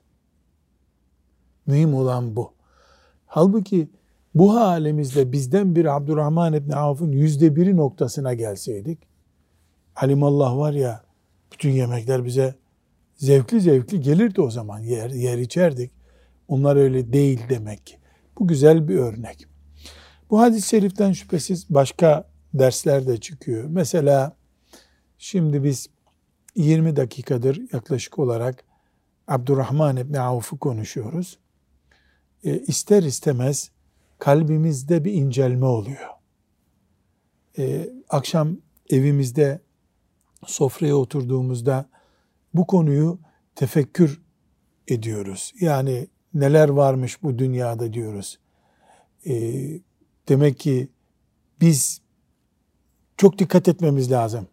Mühim 1.65 1.93
olan 1.93 2.35
bu. 2.35 2.53
Halbuki 3.25 3.89
bu 4.35 4.55
halimizde 4.55 5.31
bizden 5.31 5.75
bir 5.75 5.85
Abdurrahman 5.85 6.53
İbni 6.53 6.75
Avf'ın 6.75 7.11
yüzde 7.11 7.55
biri 7.55 7.77
noktasına 7.77 8.33
gelseydik, 8.33 8.99
Halimallah 9.93 10.57
var 10.57 10.73
ya, 10.73 11.03
bütün 11.53 11.69
yemekler 11.69 12.25
bize 12.25 12.55
zevkli 13.15 13.61
zevkli 13.61 14.01
gelirdi 14.01 14.41
o 14.41 14.49
zaman. 14.49 14.79
Yer, 14.79 15.09
yer 15.09 15.37
içerdik. 15.37 15.91
Onlar 16.47 16.75
öyle 16.75 17.13
değil 17.13 17.39
demek 17.49 17.87
ki. 17.87 17.95
Bu 18.39 18.47
güzel 18.47 18.87
bir 18.87 18.95
örnek. 18.95 19.45
Bu 20.29 20.39
hadis-i 20.39 20.67
şeriften 20.69 21.11
şüphesiz 21.11 21.69
başka 21.69 22.29
dersler 22.53 23.07
de 23.07 23.17
çıkıyor. 23.17 23.65
Mesela 23.69 24.35
şimdi 25.19 25.63
biz 25.63 25.89
20 26.55 26.95
dakikadır 26.95 27.73
yaklaşık 27.73 28.19
olarak 28.19 28.63
Abdurrahman 29.27 29.97
İbni 29.97 30.19
Avf'ı 30.19 30.57
konuşuyoruz. 30.57 31.39
E, 32.43 32.59
ister 32.59 33.03
istemez 33.03 33.71
kalbimizde 34.19 35.05
bir 35.05 35.13
incelme 35.13 35.65
oluyor. 35.65 36.09
E, 37.57 37.89
akşam 38.09 38.57
evimizde 38.89 39.61
sofraya 40.45 40.95
oturduğumuzda 40.95 41.89
bu 42.53 42.67
konuyu 42.67 43.19
tefekkür 43.55 44.21
ediyoruz. 44.87 45.53
Yani 45.61 46.07
neler 46.33 46.69
varmış 46.69 47.23
bu 47.23 47.39
dünyada 47.39 47.93
diyoruz. 47.93 48.39
E, 49.25 49.33
demek 50.29 50.59
ki 50.59 50.87
biz 51.61 52.01
çok 53.17 53.39
dikkat 53.39 53.67
etmemiz 53.67 54.11
lazım 54.11 54.47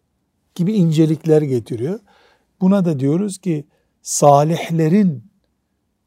gibi 0.57 0.73
incelikler 0.73 1.41
getiriyor. 1.41 1.99
Buna 2.61 2.85
da 2.85 2.99
diyoruz 2.99 3.37
ki 3.37 3.67
salihlerin 4.01 5.31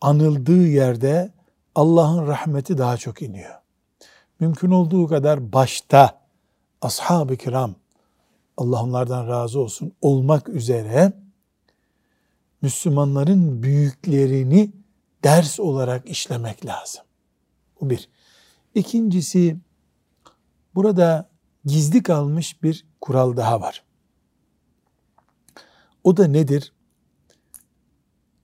anıldığı 0.01 0.67
yerde 0.67 1.33
Allah'ın 1.75 2.27
rahmeti 2.27 2.79
daha 2.79 2.97
çok 2.97 3.23
iniyor. 3.23 3.55
Mümkün 4.41 4.71
olduğu 4.71 5.07
kadar 5.07 5.53
başta 5.53 6.21
ashab-ı 6.83 7.37
kiram 7.37 7.75
Allah 8.57 8.83
onlardan 8.83 9.29
razı 9.29 9.61
olsun 9.61 9.93
olmak 10.01 10.49
üzere 10.49 11.13
Müslümanların 12.63 13.63
büyüklerini 13.63 14.73
ders 15.25 15.61
olarak 15.61 16.09
işlemek 16.09 16.67
lazım. 16.67 17.05
Bu 17.81 17.91
bir. 17.91 18.09
İkincisi 18.75 19.57
burada 20.75 21.29
gizli 21.65 22.03
kalmış 22.03 22.63
bir 22.63 22.87
kural 23.01 23.37
daha 23.37 23.61
var. 23.61 23.90
O 26.05 26.17
da 26.17 26.27
nedir? 26.27 26.73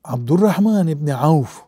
Abdurrahman 0.05 0.88
İbni 0.88 1.14
Avf 1.14 1.66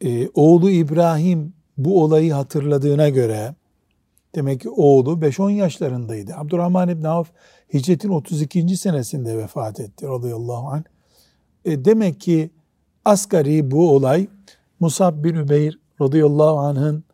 e, 0.00 0.28
oğlu 0.34 0.70
İbrahim 0.70 1.54
bu 1.78 2.02
olayı 2.02 2.32
hatırladığına 2.32 3.08
göre 3.08 3.54
demek 4.34 4.60
ki 4.60 4.70
oğlu 4.70 5.10
5-10 5.10 5.50
yaşlarındaydı. 5.50 6.34
Abdurrahman 6.34 6.88
İbni 6.88 7.08
Avf 7.08 7.28
hicretin 7.74 8.08
32. 8.08 8.76
senesinde 8.76 9.38
vefat 9.38 9.80
etti 9.80 10.06
radıyallahu 10.06 10.68
anh. 10.68 10.82
E, 11.64 11.84
demek 11.84 12.20
ki 12.20 12.50
asgari 13.04 13.70
bu 13.70 13.90
olay 13.90 14.28
Musab 14.80 15.24
bin 15.24 15.34
Ümeyr 15.34 15.78
radıyallahu 16.00 16.58
anh'ın 16.58 17.04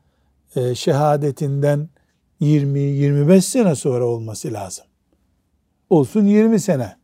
e, 0.56 0.74
şehadetinden 0.74 1.88
20-25 2.40 3.40
sene 3.40 3.74
sonra 3.74 4.06
olması 4.06 4.52
lazım. 4.52 4.84
Olsun 5.90 6.24
20 6.24 6.60
sene. 6.60 6.96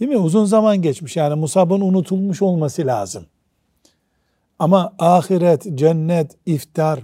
Değil 0.00 0.10
mi? 0.10 0.18
Uzun 0.18 0.44
zaman 0.44 0.82
geçmiş. 0.82 1.16
Yani 1.16 1.34
Musab'ın 1.34 1.80
unutulmuş 1.80 2.42
olması 2.42 2.86
lazım. 2.86 3.26
Ama 4.58 4.94
ahiret, 4.98 5.78
cennet, 5.78 6.36
iftar, 6.46 7.00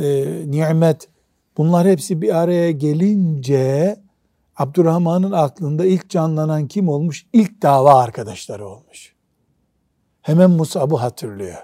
e, 0.00 0.26
nimet 0.46 1.08
bunlar 1.56 1.86
hepsi 1.86 2.22
bir 2.22 2.36
araya 2.36 2.70
gelince 2.70 3.96
Abdurrahman'ın 4.56 5.32
aklında 5.32 5.86
ilk 5.86 6.10
canlanan 6.10 6.68
kim 6.68 6.88
olmuş? 6.88 7.26
İlk 7.32 7.62
dava 7.62 7.94
arkadaşları 7.94 8.66
olmuş. 8.66 9.14
Hemen 10.22 10.50
Musab'ı 10.50 10.96
hatırlıyor. 10.96 11.58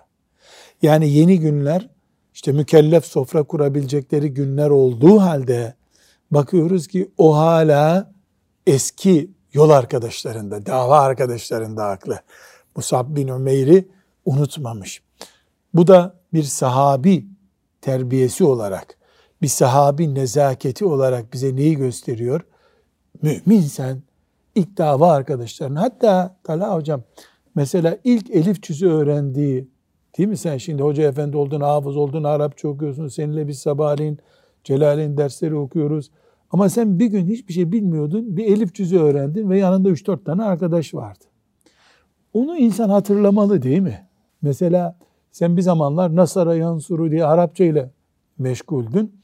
Yani 0.82 1.08
yeni 1.08 1.40
günler 1.40 1.88
işte 2.34 2.52
mükellef 2.52 3.04
sofra 3.04 3.42
kurabilecekleri 3.42 4.34
günler 4.34 4.70
olduğu 4.70 5.20
halde 5.20 5.74
bakıyoruz 6.30 6.86
ki 6.86 7.10
o 7.18 7.36
hala 7.36 8.15
eski 8.66 9.30
yol 9.52 9.70
arkadaşlarında, 9.70 10.66
dava 10.66 11.00
arkadaşlarında 11.00 11.84
aklı. 11.84 12.20
Musab 12.76 13.16
bin 13.16 13.28
Ömeyr'i 13.28 13.88
unutmamış. 14.24 15.02
Bu 15.74 15.86
da 15.86 16.14
bir 16.32 16.42
sahabi 16.42 17.26
terbiyesi 17.80 18.44
olarak, 18.44 18.98
bir 19.42 19.48
sahabi 19.48 20.14
nezaketi 20.14 20.84
olarak 20.84 21.32
bize 21.32 21.56
neyi 21.56 21.76
gösteriyor? 21.76 22.40
Mümin 23.22 23.60
sen 23.60 24.02
ilk 24.54 24.78
dava 24.78 25.12
arkadaşlarına 25.12 25.82
hatta 25.82 26.36
Talha 26.44 26.74
hocam 26.74 27.02
mesela 27.54 27.98
ilk 28.04 28.30
elif 28.30 28.62
cüzü 28.62 28.88
öğrendiği 28.88 29.68
değil 30.18 30.28
mi 30.28 30.36
sen 30.36 30.56
şimdi 30.58 30.82
hoca 30.82 31.08
efendi 31.08 31.36
oldun, 31.36 31.60
hafız 31.60 31.96
oldun, 31.96 32.24
Arapça 32.24 32.68
okuyorsun, 32.68 33.08
seninle 33.08 33.48
biz 33.48 33.58
sabahleyin 33.58 34.18
Celal'in 34.64 35.16
dersleri 35.16 35.54
okuyoruz. 35.54 36.10
Ama 36.50 36.68
sen 36.68 36.98
bir 36.98 37.06
gün 37.06 37.26
hiçbir 37.26 37.52
şey 37.52 37.72
bilmiyordun, 37.72 38.36
bir 38.36 38.44
elif 38.44 38.74
cüzü 38.74 38.98
öğrendin 38.98 39.50
ve 39.50 39.58
yanında 39.58 39.88
3-4 39.88 40.24
tane 40.24 40.42
arkadaş 40.42 40.94
vardı. 40.94 41.24
Onu 42.32 42.56
insan 42.56 42.88
hatırlamalı 42.88 43.62
değil 43.62 43.80
mi? 43.80 44.06
Mesela 44.42 44.98
sen 45.32 45.56
bir 45.56 45.62
zamanlar 45.62 46.16
Nasara 46.16 46.54
Yansuru 46.54 47.10
diye 47.10 47.24
Arapça 47.24 47.64
ile 47.64 47.90
meşguldün. 48.38 49.20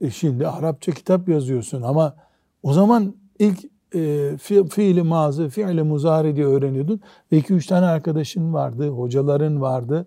E 0.00 0.10
şimdi 0.10 0.48
Arapça 0.48 0.92
kitap 0.92 1.28
yazıyorsun 1.28 1.82
ama 1.82 2.14
o 2.62 2.72
zaman 2.72 3.14
ilk 3.38 3.58
e, 3.94 4.36
fi, 4.36 4.64
fiili 4.68 5.02
mazı, 5.02 5.48
fiili 5.48 5.82
muzari 5.82 6.36
diye 6.36 6.46
öğreniyordun. 6.46 7.00
Ve 7.32 7.36
iki 7.36 7.54
üç 7.54 7.66
tane 7.66 7.86
arkadaşın 7.86 8.52
vardı, 8.52 8.88
hocaların 8.88 9.60
vardı. 9.60 10.06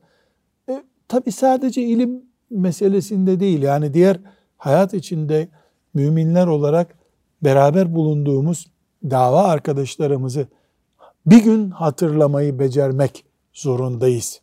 E, 0.70 0.84
Tabi 1.08 1.32
sadece 1.32 1.82
ilim 1.82 2.22
meselesinde 2.50 3.40
değil 3.40 3.62
yani 3.62 3.94
diğer 3.94 4.20
hayat 4.58 4.94
içinde 4.94 5.48
müminler 5.94 6.48
olarak 6.48 6.96
beraber 7.42 7.96
bulunduğumuz 7.96 8.68
dava 9.04 9.44
arkadaşlarımızı 9.44 10.48
bir 11.26 11.44
gün 11.44 11.70
hatırlamayı 11.70 12.60
becermek 12.60 13.26
zorundayız. 13.54 14.42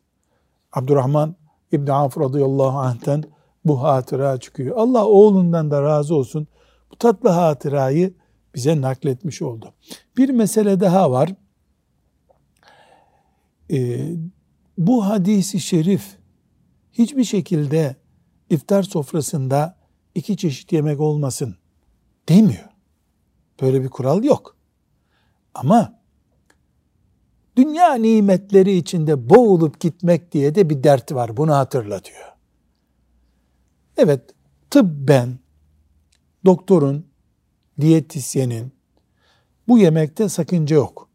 Abdurrahman 0.72 1.34
İbni 1.72 1.92
Avf 1.92 2.18
radıyallahu 2.18 2.78
anh'ten 2.78 3.24
bu 3.64 3.82
hatıra 3.82 4.40
çıkıyor. 4.40 4.76
Allah 4.76 5.06
oğlundan 5.06 5.70
da 5.70 5.82
razı 5.82 6.14
olsun. 6.14 6.46
Bu 6.90 6.96
tatlı 6.96 7.28
hatırayı 7.28 8.14
bize 8.54 8.80
nakletmiş 8.80 9.42
oldu. 9.42 9.72
Bir 10.16 10.28
mesele 10.28 10.80
daha 10.80 11.10
var. 11.10 11.34
Ee, 13.72 14.10
bu 14.78 15.06
hadisi 15.06 15.60
şerif 15.60 16.18
hiçbir 16.92 17.24
şekilde 17.24 17.96
iftar 18.50 18.82
sofrasında 18.82 19.79
iki 20.14 20.36
çeşit 20.36 20.72
yemek 20.72 21.00
olmasın 21.00 21.56
demiyor. 22.28 22.68
Böyle 23.60 23.82
bir 23.82 23.88
kural 23.88 24.24
yok. 24.24 24.56
Ama 25.54 26.00
dünya 27.56 27.94
nimetleri 27.94 28.76
içinde 28.76 29.30
boğulup 29.30 29.80
gitmek 29.80 30.32
diye 30.32 30.54
de 30.54 30.70
bir 30.70 30.82
dert 30.82 31.12
var. 31.12 31.36
Bunu 31.36 31.54
hatırlatıyor. 31.54 32.28
Evet, 33.96 34.34
tıbben 34.70 35.38
doktorun, 36.44 37.06
diyetisyenin 37.80 38.72
bu 39.68 39.78
yemekte 39.78 40.28
sakınca 40.28 40.76
yok 40.76 41.10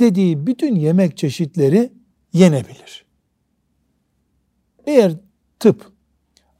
dediği 0.00 0.46
bütün 0.46 0.74
yemek 0.74 1.16
çeşitleri 1.16 1.92
yenebilir. 2.32 3.06
Eğer 4.86 5.16
tıp 5.58 5.92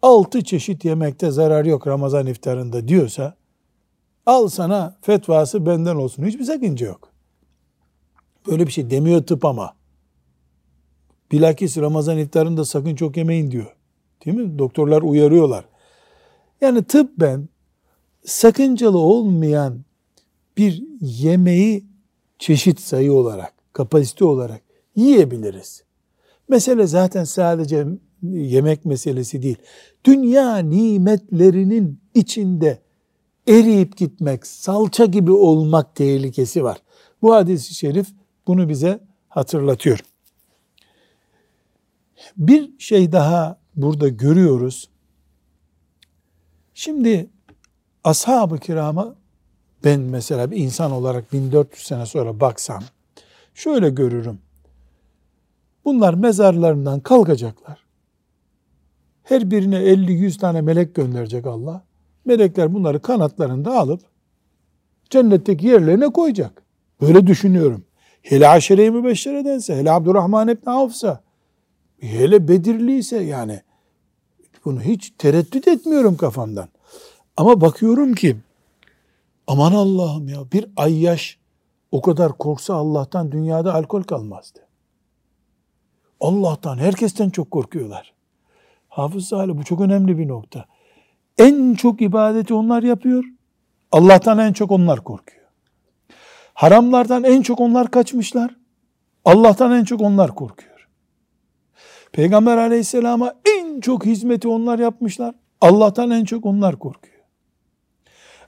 altı 0.02 0.44
çeşit 0.44 0.84
yemekte 0.84 1.30
zarar 1.30 1.64
yok 1.64 1.86
Ramazan 1.86 2.26
iftarında 2.26 2.88
diyorsa 2.88 3.34
al 4.26 4.48
sana 4.48 4.96
fetvası 5.02 5.66
benden 5.66 5.96
olsun. 5.96 6.24
Hiçbir 6.24 6.44
sakınca 6.44 6.86
yok. 6.86 7.08
Böyle 8.46 8.66
bir 8.66 8.72
şey 8.72 8.90
demiyor 8.90 9.22
tıp 9.22 9.44
ama. 9.44 9.74
Bilakis 11.32 11.78
Ramazan 11.78 12.18
iftarında 12.18 12.64
sakın 12.64 12.94
çok 12.94 13.16
yemeyin 13.16 13.50
diyor. 13.50 13.76
Değil 14.24 14.36
mi? 14.36 14.58
Doktorlar 14.58 15.02
uyarıyorlar. 15.02 15.64
Yani 16.60 16.84
tıp 16.84 17.10
ben 17.20 17.48
sakıncalı 18.24 18.98
olmayan 18.98 19.84
bir 20.56 20.84
yemeği 21.00 21.84
çeşit 22.38 22.80
sayı 22.80 23.12
olarak, 23.12 23.52
kapasite 23.72 24.24
olarak 24.24 24.62
yiyebiliriz. 24.96 25.84
Mesele 26.48 26.86
zaten 26.86 27.24
sadece 27.24 27.86
yemek 28.22 28.84
meselesi 28.84 29.42
değil. 29.42 29.56
Dünya 30.04 30.56
nimetlerinin 30.56 32.00
içinde 32.14 32.82
eriyip 33.48 33.96
gitmek, 33.96 34.46
salça 34.46 35.04
gibi 35.04 35.32
olmak 35.32 35.96
tehlikesi 35.96 36.64
var. 36.64 36.78
Bu 37.22 37.34
hadis-i 37.34 37.74
şerif 37.74 38.08
bunu 38.46 38.68
bize 38.68 39.00
hatırlatıyor. 39.28 40.00
Bir 42.36 42.78
şey 42.78 43.12
daha 43.12 43.60
burada 43.76 44.08
görüyoruz. 44.08 44.90
Şimdi 46.74 47.30
ashab-ı 48.04 48.58
kirama 48.58 49.14
ben 49.84 50.00
mesela 50.00 50.50
bir 50.50 50.56
insan 50.56 50.92
olarak 50.92 51.32
1400 51.32 51.86
sene 51.86 52.06
sonra 52.06 52.40
baksam 52.40 52.82
şöyle 53.54 53.90
görürüm. 53.90 54.38
Bunlar 55.84 56.14
mezarlarından 56.14 57.00
kalkacaklar. 57.00 57.89
Her 59.30 59.50
birine 59.50 59.76
50-100 59.76 60.38
tane 60.38 60.60
melek 60.60 60.94
gönderecek 60.94 61.46
Allah. 61.46 61.84
Melekler 62.24 62.74
bunları 62.74 63.02
kanatlarında 63.02 63.78
alıp 63.78 64.00
cennetteki 65.10 65.66
yerlerine 65.66 66.08
koyacak. 66.12 66.62
Böyle 67.00 67.26
düşünüyorum. 67.26 67.84
Hele 68.22 68.48
aşire-i 68.48 68.90
mübeşşeredense, 68.90 69.76
hele 69.76 69.90
Abdurrahman 69.90 70.48
İbni 70.48 70.70
Avf'sa, 70.70 71.20
hele 72.00 72.48
Bedirli 72.48 72.98
ise 72.98 73.22
yani 73.22 73.60
bunu 74.64 74.82
hiç 74.82 75.12
tereddüt 75.18 75.68
etmiyorum 75.68 76.16
kafamdan. 76.16 76.68
Ama 77.36 77.60
bakıyorum 77.60 78.14
ki 78.14 78.36
aman 79.46 79.72
Allah'ım 79.72 80.28
ya 80.28 80.40
bir 80.52 80.66
ayyaş 80.76 81.38
o 81.92 82.02
kadar 82.02 82.38
korksa 82.38 82.74
Allah'tan 82.74 83.32
dünyada 83.32 83.74
alkol 83.74 84.02
kalmazdı. 84.02 84.58
Allah'tan, 86.20 86.78
herkesten 86.78 87.30
çok 87.30 87.50
korkuyorlar. 87.50 88.19
Hafız 88.90 89.29
Salih 89.29 89.57
bu 89.57 89.64
çok 89.64 89.81
önemli 89.81 90.18
bir 90.18 90.29
nokta. 90.29 90.64
En 91.38 91.74
çok 91.74 92.03
ibadeti 92.03 92.55
onlar 92.55 92.83
yapıyor. 92.83 93.24
Allah'tan 93.92 94.38
en 94.38 94.53
çok 94.53 94.70
onlar 94.70 95.05
korkuyor. 95.05 95.46
Haramlardan 96.55 97.24
en 97.24 97.42
çok 97.42 97.61
onlar 97.61 97.90
kaçmışlar. 97.90 98.57
Allah'tan 99.24 99.72
en 99.72 99.85
çok 99.85 100.00
onlar 100.00 100.35
korkuyor. 100.35 100.88
Peygamber 102.12 102.57
aleyhisselama 102.57 103.35
en 103.59 103.81
çok 103.81 104.07
hizmeti 104.07 104.48
onlar 104.48 104.79
yapmışlar. 104.79 105.35
Allah'tan 105.61 106.11
en 106.11 106.24
çok 106.24 106.46
onlar 106.46 106.79
korkuyor. 106.79 107.20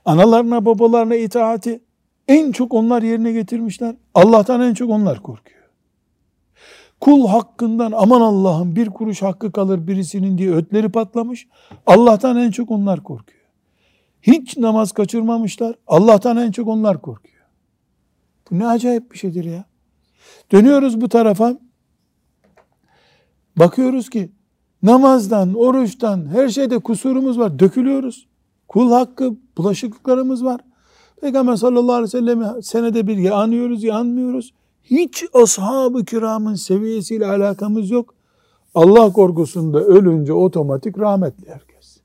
Analarına 0.04 0.64
babalarına 0.64 1.14
itaati 1.14 1.80
en 2.28 2.52
çok 2.52 2.74
onlar 2.74 3.02
yerine 3.02 3.32
getirmişler. 3.32 3.96
Allah'tan 4.14 4.60
en 4.60 4.74
çok 4.74 4.90
onlar 4.90 5.22
korkuyor. 5.22 5.61
Kul 7.02 7.26
hakkından 7.26 7.92
aman 7.92 8.20
Allah'ım 8.20 8.76
bir 8.76 8.90
kuruş 8.90 9.22
hakkı 9.22 9.52
kalır 9.52 9.86
birisinin 9.86 10.38
diye 10.38 10.54
ötleri 10.54 10.88
patlamış. 10.88 11.48
Allah'tan 11.86 12.36
en 12.36 12.50
çok 12.50 12.70
onlar 12.70 13.02
korkuyor. 13.02 13.42
Hiç 14.22 14.56
namaz 14.56 14.92
kaçırmamışlar. 14.92 15.74
Allah'tan 15.86 16.36
en 16.36 16.50
çok 16.50 16.68
onlar 16.68 17.02
korkuyor. 17.02 17.44
Bu 18.50 18.58
ne 18.58 18.66
acayip 18.66 19.12
bir 19.12 19.18
şeydir 19.18 19.44
ya. 19.44 19.64
Dönüyoruz 20.52 21.00
bu 21.00 21.08
tarafa. 21.08 21.58
Bakıyoruz 23.56 24.10
ki 24.10 24.32
namazdan, 24.82 25.54
oruçtan, 25.54 26.26
her 26.26 26.48
şeyde 26.48 26.78
kusurumuz 26.78 27.38
var. 27.38 27.58
Dökülüyoruz. 27.58 28.26
Kul 28.68 28.92
hakkı, 28.92 29.36
bulaşıklıklarımız 29.56 30.44
var. 30.44 30.60
Peygamber 31.20 31.56
sallallahu 31.56 31.92
aleyhi 31.92 32.14
ve 32.14 32.18
sellem'i 32.18 32.62
senede 32.62 33.06
bir 33.06 33.16
ya 33.16 33.34
anıyoruz 33.34 33.82
ya 33.82 33.96
anmıyoruz. 33.96 34.52
Hiç 34.84 35.24
ashab-ı 35.34 36.04
kiramın 36.04 36.54
seviyesiyle 36.54 37.26
alakamız 37.26 37.90
yok. 37.90 38.14
Allah 38.74 39.12
korkusunda 39.12 39.84
ölünce 39.84 40.32
otomatik 40.32 40.98
rahmetli 40.98 41.48
herkes. 41.48 41.98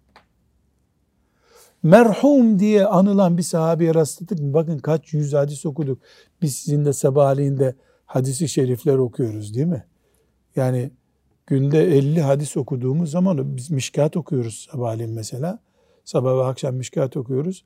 Merhum 1.83 2.59
diye 2.59 2.85
anılan 2.85 3.37
bir 3.37 3.43
sahabeye 3.43 3.93
rastladık 3.93 4.39
mı? 4.39 4.53
Bakın 4.53 4.77
kaç 4.77 5.13
yüz 5.13 5.33
hadis 5.33 5.65
okuduk. 5.65 5.99
Biz 6.41 6.55
sizinle 6.55 6.93
sabahleyin 6.93 7.75
hadisi 8.05 8.49
şerifler 8.49 8.97
okuyoruz 8.97 9.55
değil 9.55 9.67
mi? 9.67 9.85
Yani 10.55 10.91
günde 11.47 11.83
50 11.97 12.21
hadis 12.21 12.57
okuduğumuz 12.57 13.11
zaman 13.11 13.57
biz 13.57 13.71
mişkat 13.71 14.17
okuyoruz 14.17 14.67
sabahleyin 14.71 15.11
mesela. 15.11 15.59
Sabah 16.05 16.37
ve 16.37 16.43
akşam 16.43 16.75
mişkat 16.75 17.17
okuyoruz. 17.17 17.65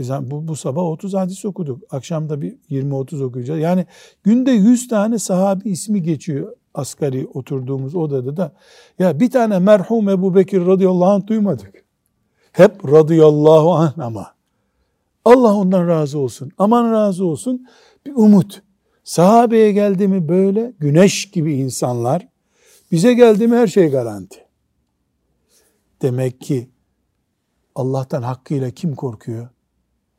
E 0.00 0.30
bu, 0.30 0.48
bu 0.48 0.56
sabah 0.56 0.82
30 0.82 1.14
hadis 1.14 1.44
okuduk. 1.44 1.82
Akşam 1.90 2.28
da 2.28 2.40
bir 2.40 2.56
20-30 2.70 3.24
okuyacağız. 3.24 3.60
Yani 3.60 3.86
günde 4.22 4.50
100 4.50 4.88
tane 4.88 5.18
sahabi 5.18 5.70
ismi 5.70 6.02
geçiyor 6.02 6.56
asgari 6.74 7.26
oturduğumuz 7.34 7.94
odada 7.94 8.36
da 8.36 8.52
ya 8.98 9.20
bir 9.20 9.30
tane 9.30 9.58
merhum 9.58 10.08
Ebu 10.08 10.34
Bekir 10.34 10.66
radıyallahu 10.66 11.10
anh 11.10 11.26
duymadık. 11.26 11.84
Hep 12.52 12.92
radıyallahu 12.92 13.72
anh 13.72 13.98
ama. 13.98 14.34
Allah 15.24 15.54
ondan 15.54 15.88
razı 15.88 16.18
olsun. 16.18 16.50
Aman 16.58 16.92
razı 16.92 17.24
olsun. 17.24 17.66
Bir 18.06 18.12
umut. 18.14 18.62
Sahabeye 19.04 19.72
geldi 19.72 20.08
mi 20.08 20.28
böyle 20.28 20.72
güneş 20.78 21.30
gibi 21.30 21.54
insanlar. 21.54 22.28
Bize 22.92 23.14
geldi 23.14 23.48
mi 23.48 23.56
her 23.56 23.66
şey 23.66 23.88
garanti. 23.88 24.46
Demek 26.02 26.40
ki 26.40 26.70
Allah'tan 27.74 28.22
hakkıyla 28.22 28.70
kim 28.70 28.94
korkuyor? 28.94 29.48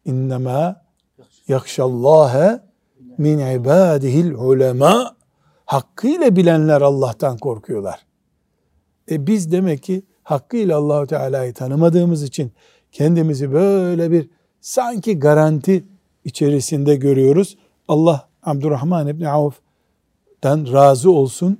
İnnemâ 0.05 0.81
yakşallâhe 1.47 2.59
min 3.17 3.39
ibâdihil 3.39 4.31
ulema 4.33 5.15
hakkıyla 5.65 6.35
bilenler 6.35 6.81
Allah'tan 6.81 7.37
korkuyorlar. 7.37 8.05
E 9.11 9.27
biz 9.27 9.51
demek 9.51 9.83
ki 9.83 10.03
hakkıyla 10.23 10.77
Allahu 10.77 11.07
Teala'yı 11.07 11.53
tanımadığımız 11.53 12.23
için 12.23 12.51
kendimizi 12.91 13.51
böyle 13.51 14.11
bir 14.11 14.29
sanki 14.61 15.19
garanti 15.19 15.85
içerisinde 16.25 16.95
görüyoruz. 16.95 17.57
Allah 17.87 18.29
Abdurrahman 18.43 19.07
İbni 19.07 19.29
Avf'dan 19.29 20.73
razı 20.73 21.11
olsun. 21.11 21.59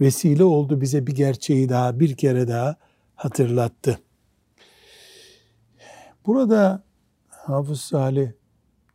Vesile 0.00 0.44
oldu 0.44 0.80
bize 0.80 1.06
bir 1.06 1.14
gerçeği 1.14 1.68
daha 1.68 2.00
bir 2.00 2.16
kere 2.16 2.48
daha 2.48 2.76
hatırlattı. 3.14 3.98
Burada 6.26 6.82
Hafız 7.48 7.80
Salih 7.80 8.30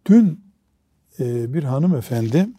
dün 0.06 0.44
e, 1.20 1.54
bir 1.54 1.64
hanımefendi 1.64 2.50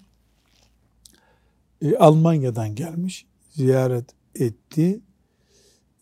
e, 1.82 1.96
Almanya'dan 1.96 2.74
gelmiş, 2.74 3.26
ziyaret 3.50 4.04
etti. 4.34 5.00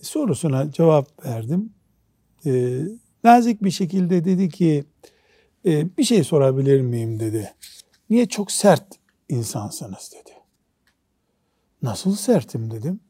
Sorusuna 0.00 0.72
cevap 0.72 1.26
verdim. 1.26 1.72
E, 2.46 2.82
nazik 3.24 3.64
bir 3.64 3.70
şekilde 3.70 4.24
dedi 4.24 4.48
ki, 4.48 4.84
e, 5.66 5.96
bir 5.96 6.04
şey 6.04 6.24
sorabilir 6.24 6.80
miyim 6.80 7.20
dedi. 7.20 7.54
Niye 8.10 8.28
çok 8.28 8.52
sert 8.52 8.86
insansınız 9.28 10.12
dedi. 10.12 10.36
Nasıl 11.82 12.16
sertim 12.16 12.70
dedim. 12.70 13.00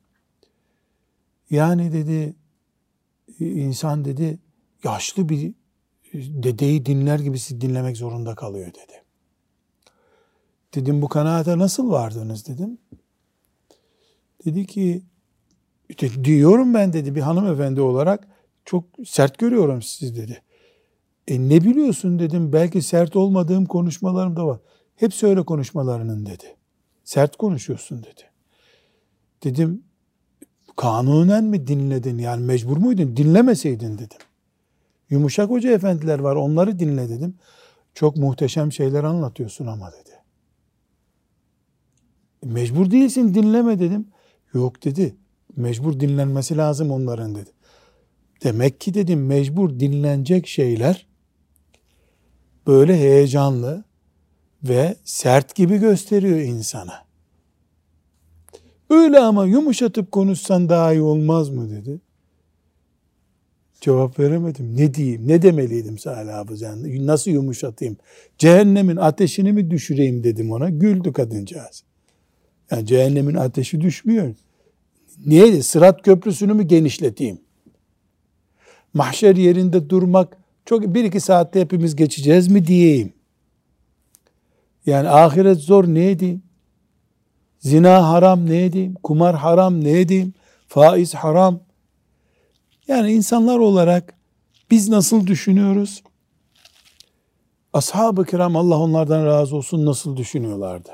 Yani 1.51 1.93
dedi, 1.93 2.35
insan 3.39 4.05
dedi, 4.05 4.39
yaşlı 4.85 5.29
bir 5.29 5.55
dedeyi 6.13 6.87
dinler 6.87 7.19
gibi 7.19 7.39
dinlemek 7.39 7.97
zorunda 7.97 8.35
kalıyor 8.35 8.67
dedi. 8.67 9.03
Dedim 10.75 11.03
bu 11.03 11.09
kanaate 11.09 11.59
nasıl 11.59 11.91
vardınız 11.91 12.47
dedim. 12.47 12.79
Dedi 14.45 14.67
ki 14.67 15.03
diyorum 16.25 16.75
ben 16.75 16.93
dedi 16.93 17.15
bir 17.15 17.21
hanımefendi 17.21 17.81
olarak 17.81 18.29
çok 18.65 18.85
sert 19.05 19.39
görüyorum 19.39 19.83
sizi 19.83 20.17
dedi. 20.17 20.43
E 21.29 21.49
ne 21.49 21.65
biliyorsun 21.65 22.19
dedim 22.19 22.53
belki 22.53 22.83
sert 22.83 23.17
olmadığım 23.17 23.67
konuşmalarım 23.67 24.37
da 24.37 24.47
var. 24.47 24.59
Hep 24.97 25.23
öyle 25.23 25.43
konuşmalarının 25.43 26.27
dedi. 26.27 26.57
Sert 27.05 27.37
konuşuyorsun 27.37 27.99
dedi. 27.99 28.23
Dedim 29.45 29.83
kanunen 30.77 31.45
mi 31.45 31.67
dinledin 31.67 32.19
yani 32.19 32.47
mecbur 32.47 32.77
muydun 32.77 33.17
dinlemeseydin 33.17 33.95
dedim. 33.95 34.19
Yumuşak 35.13 35.51
hoca 35.51 35.71
efendiler 35.71 36.19
var 36.19 36.37
onları 36.37 36.79
dinle 36.79 37.09
dedim. 37.09 37.35
Çok 37.95 38.17
muhteşem 38.17 38.73
şeyler 38.73 39.05
anlatıyorsun 39.05 39.67
ama 39.67 39.93
dedi. 39.93 40.11
Mecbur 42.45 42.91
değilsin 42.91 43.35
dinleme 43.35 43.79
dedim. 43.79 44.09
Yok 44.55 44.85
dedi. 44.85 45.17
Mecbur 45.57 46.01
dinlenmesi 46.01 46.57
lazım 46.57 46.91
onların 46.91 47.35
dedi. 47.35 47.51
Demek 48.45 48.81
ki 48.81 48.95
dedim 48.95 49.27
mecbur 49.27 49.81
dinlenecek 49.81 50.47
şeyler 50.47 51.07
böyle 52.67 52.97
heyecanlı 52.97 53.85
ve 54.63 54.97
sert 55.05 55.55
gibi 55.55 55.79
gösteriyor 55.79 56.39
insana. 56.39 57.05
Öyle 58.91 59.19
ama 59.19 59.47
yumuşatıp 59.47 60.13
konuşsan 60.13 60.69
daha 60.69 60.93
iyi 60.93 61.03
olmaz 61.03 61.51
mı 61.51 61.71
dedi. 61.71 62.01
Cevap 63.83 64.19
veremedim. 64.19 64.77
Ne 64.77 64.95
diyeyim? 64.95 65.29
Ne 65.29 65.43
demeliydim 65.43 65.99
Salih 65.99 66.33
Hafız? 66.33 66.63
Nasıl 66.85 67.31
yumuşatayım? 67.31 67.97
Cehennemin 68.39 68.97
ateşini 68.97 69.53
mi 69.53 69.71
düşüreyim 69.71 70.25
dedim 70.25 70.53
ona. 70.53 70.71
Güldü 70.71 71.13
kadıncağız. 71.13 71.85
Yani 72.71 72.87
cehennemin 72.87 73.35
ateşi 73.35 73.81
düşmüyor. 73.81 74.35
Niye? 75.27 75.63
Sırat 75.63 76.03
köprüsünü 76.03 76.55
mü 76.55 76.63
genişleteyim? 76.63 77.39
Mahşer 78.95 79.37
yerinde 79.37 79.91
durmak 79.91 80.37
çok 80.67 80.95
bir 80.95 81.05
iki 81.05 81.21
saatte 81.21 81.61
hepimiz 81.61 81.97
geçeceğiz 81.97 82.49
mi 82.49 82.67
diyeyim. 82.67 83.13
Yani 84.87 85.09
ahiret 85.09 85.59
zor 85.59 85.85
ne 85.85 86.11
edeyim? 86.11 86.43
Zina 87.59 88.09
haram 88.09 88.47
ne 88.47 88.65
edeyim? 88.65 88.95
Kumar 89.03 89.37
haram 89.37 89.85
ne 89.85 90.01
edeyim? 90.01 90.35
Faiz 90.69 91.15
haram. 91.15 91.61
Yani 92.93 93.13
insanlar 93.13 93.59
olarak 93.59 94.15
biz 94.71 94.89
nasıl 94.89 95.27
düşünüyoruz? 95.27 96.03
Ashab-ı 97.73 98.25
kiram 98.25 98.57
Allah 98.57 98.79
onlardan 98.79 99.27
razı 99.27 99.57
olsun 99.57 99.87
nasıl 99.87 100.17
düşünüyorlardı? 100.17 100.91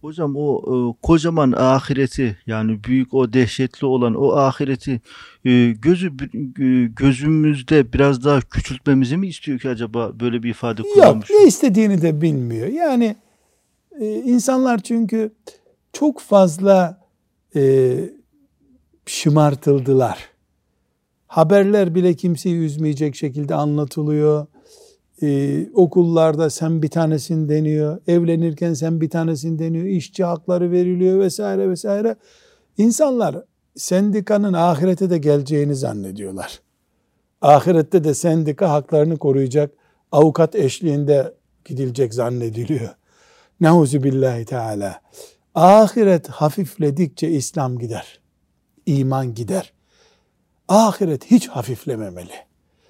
Hocam 0.00 0.36
o 0.36 0.58
e, 0.58 0.74
kocaman 1.02 1.52
ahireti 1.52 2.38
yani 2.46 2.84
büyük 2.84 3.14
o 3.14 3.32
dehşetli 3.32 3.86
olan 3.86 4.14
o 4.14 4.32
ahireti 4.32 5.00
e, 5.44 5.70
gözü 5.70 6.06
e, 6.06 6.86
gözümüzde 6.86 7.92
biraz 7.92 8.24
daha 8.24 8.40
küçültmemizi 8.40 9.16
mi 9.16 9.28
istiyor 9.28 9.58
ki 9.58 9.68
acaba 9.68 10.12
böyle 10.20 10.42
bir 10.42 10.50
ifade 10.50 10.82
kullanmış? 10.82 11.30
Yok 11.30 11.40
ne 11.40 11.46
istediğini 11.46 12.02
de 12.02 12.20
bilmiyor. 12.20 12.66
Yani 12.66 13.16
e, 14.00 14.14
insanlar 14.14 14.78
çünkü 14.78 15.32
çok 15.92 16.20
fazla 16.20 17.00
e, 17.56 17.92
şımartıldılar. 19.06 20.30
Haberler 21.30 21.94
bile 21.94 22.14
kimseyi 22.14 22.56
üzmeyecek 22.56 23.16
şekilde 23.16 23.54
anlatılıyor 23.54 24.46
ee, 25.22 25.66
okullarda 25.74 26.50
sen 26.50 26.82
bir 26.82 26.88
tanesin 26.88 27.48
deniyor, 27.48 28.00
evlenirken 28.06 28.74
sen 28.74 29.00
bir 29.00 29.10
tanesin 29.10 29.58
deniyor, 29.58 29.84
işçi 29.84 30.24
hakları 30.24 30.70
veriliyor 30.70 31.20
vesaire 31.20 31.70
vesaire. 31.70 32.16
İnsanlar 32.78 33.36
sendikanın 33.76 34.52
ahirete 34.52 35.10
de 35.10 35.18
geleceğini 35.18 35.74
zannediyorlar. 35.74 36.60
Ahirette 37.42 38.04
de 38.04 38.14
sendika 38.14 38.70
haklarını 38.70 39.16
koruyacak, 39.16 39.72
avukat 40.12 40.54
eşliğinde 40.54 41.34
gidilecek 41.64 42.14
zannediliyor. 42.14 42.90
Neuzu 43.60 44.02
billahi 44.02 44.44
teala. 44.44 45.00
Ahiret 45.54 46.28
hafifledikçe 46.28 47.30
İslam 47.30 47.78
gider. 47.78 48.20
iman 48.86 49.34
gider. 49.34 49.72
Ahiret 50.70 51.24
hiç 51.30 51.48
hafiflememeli. 51.48 52.32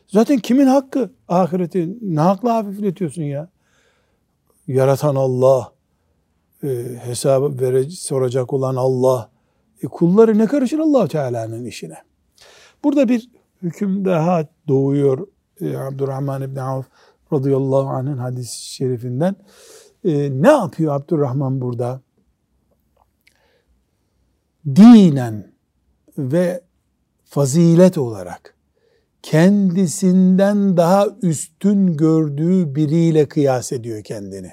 Zaten 0.09 0.39
kimin 0.39 0.67
hakkı 0.67 1.11
ahireti? 1.29 1.99
Ne 2.01 2.21
hakla 2.21 2.55
hafifletiyorsun 2.55 3.23
ya? 3.23 3.49
Yaratan 4.67 5.15
Allah, 5.15 5.73
e, 6.65 6.69
hesabı 7.05 7.61
verecek, 7.61 7.99
soracak 7.99 8.53
olan 8.53 8.77
Allah. 8.77 9.31
E, 9.83 9.87
kulları 9.87 10.39
ne 10.39 10.47
karışır 10.47 10.79
allah 10.79 11.09
Teala'nın 11.09 11.65
işine? 11.65 11.97
Burada 12.85 13.09
bir 13.09 13.31
hüküm 13.63 14.05
daha 14.05 14.49
doğuyor 14.69 15.27
e, 15.61 15.77
Abdurrahman 15.77 16.43
İbni 16.43 16.63
Avf 16.63 16.87
radıyallahu 17.33 17.89
anh'ın 17.89 18.19
hadis-i 18.19 18.65
şerifinden. 18.75 19.37
E, 20.05 20.43
ne 20.43 20.51
yapıyor 20.51 20.95
Abdurrahman 20.95 21.61
burada? 21.61 22.01
Dinen 24.67 25.53
ve 26.19 26.70
fazilet 27.31 27.99
olarak 27.99 28.55
kendisinden 29.23 30.77
daha 30.77 31.07
üstün 31.23 31.97
gördüğü 31.97 32.75
biriyle 32.75 33.29
kıyas 33.29 33.73
ediyor 33.73 34.05
kendini. 34.05 34.53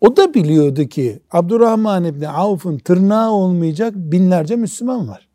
O 0.00 0.16
da 0.16 0.34
biliyordu 0.34 0.84
ki 0.84 1.20
Abdurrahman 1.30 2.04
İbni 2.04 2.28
Avf'ın 2.28 2.78
tırnağı 2.78 3.30
olmayacak 3.30 3.94
binlerce 3.96 4.56
Müslüman 4.56 5.08
var. 5.08 5.28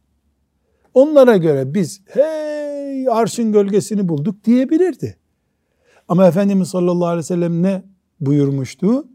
Onlara 0.93 1.37
göre 1.37 1.73
biz 1.73 2.01
hey 2.07 3.09
arşın 3.09 3.51
gölgesini 3.51 4.09
bulduk 4.09 4.43
diyebilirdi. 4.43 5.17
Ama 6.07 6.27
Efendimiz 6.27 6.69
sallallahu 6.69 7.07
aleyhi 7.07 7.19
ve 7.19 7.23
sellem 7.23 7.63
ne 7.63 7.83
buyurmuştu? 8.19 9.07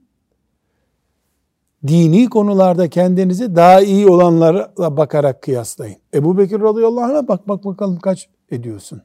Dini 1.88 2.28
konularda 2.28 2.90
kendinizi 2.90 3.56
daha 3.56 3.80
iyi 3.80 4.08
olanlara 4.08 4.72
bakarak 4.78 5.42
kıyaslayın. 5.42 5.96
Ebu 6.14 6.38
Bekir 6.38 6.60
radıyallahu 6.60 7.04
anh'a 7.04 7.28
bak 7.28 7.48
bak 7.48 7.64
bakalım 7.64 7.98
kaç 7.98 8.28
ediyorsun. 8.50 9.02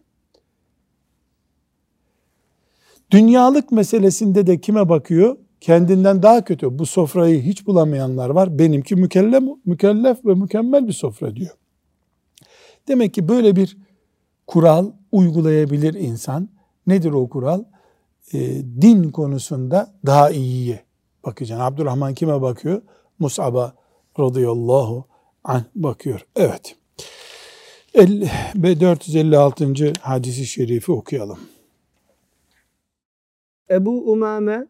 Dünyalık 3.12 3.72
meselesinde 3.72 4.48
de 4.48 4.62
kime 4.62 4.90
bakıyor? 4.90 5.38
kendinden 5.62 6.24
daha 6.24 6.44
kötü. 6.44 6.80
Bu 6.80 6.86
sofrayı 6.86 7.42
hiç 7.42 7.68
bulamayanlar 7.68 8.30
var. 8.30 8.60
Benimki 8.60 8.96
mükellef, 8.96 9.44
mükellef 9.66 10.26
ve 10.26 10.34
mükemmel 10.34 10.88
bir 10.88 10.94
sofra 10.94 11.36
diyor. 11.36 11.56
Demek 12.88 13.14
ki 13.14 13.28
böyle 13.28 13.56
bir 13.56 13.78
kural 14.48 14.92
uygulayabilir 15.12 15.94
insan. 15.94 16.50
Nedir 16.88 17.12
o 17.12 17.30
kural? 17.30 17.64
E, 18.34 18.40
din 18.82 19.12
konusunda 19.12 19.94
daha 20.06 20.32
iyiye 20.32 20.84
bakacaksın. 21.26 21.66
Abdurrahman 21.66 22.14
kime 22.14 22.42
bakıyor? 22.42 22.82
Mus'ab'a 23.20 23.74
radıyallahu 24.20 25.06
anh 25.44 25.64
bakıyor. 25.76 26.26
Evet. 26.36 26.76
456. 27.96 29.94
hadisi 30.02 30.46
şerifi 30.46 30.92
okuyalım. 30.92 31.40
Ebu 33.70 34.12
Umame 34.12 34.68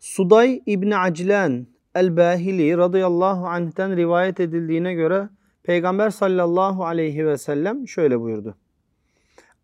Suday 0.00 0.62
İbni 0.66 0.96
Aclan 0.96 1.66
El-Bahili 1.94 2.76
radıyallahu 2.76 3.46
anh'ten 3.46 3.96
rivayet 3.96 4.40
edildiğine 4.40 4.94
göre 4.94 5.28
Peygamber 5.62 6.10
sallallahu 6.10 6.84
aleyhi 6.84 7.26
ve 7.26 7.38
sellem 7.38 7.88
şöyle 7.88 8.20
buyurdu. 8.20 8.56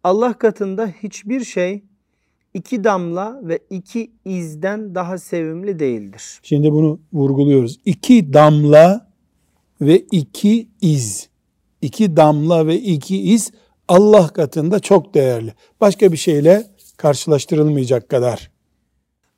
Allah 0.05 0.38
katında 0.38 0.87
hiçbir 0.87 1.44
şey 1.44 1.85
iki 2.54 2.84
damla 2.84 3.40
ve 3.42 3.58
iki 3.70 4.10
izden 4.24 4.94
daha 4.94 5.18
sevimli 5.18 5.78
değildir. 5.78 6.40
Şimdi 6.42 6.72
bunu 6.72 7.00
vurguluyoruz. 7.12 7.80
İki 7.84 8.32
damla 8.32 9.10
ve 9.80 9.98
iki 9.98 10.68
iz. 10.80 11.28
İki 11.82 12.16
damla 12.16 12.66
ve 12.66 12.78
iki 12.78 13.22
iz 13.22 13.52
Allah 13.88 14.28
katında 14.28 14.80
çok 14.80 15.14
değerli. 15.14 15.54
Başka 15.80 16.12
bir 16.12 16.16
şeyle 16.16 16.66
karşılaştırılmayacak 16.96 18.08
kadar. 18.08 18.50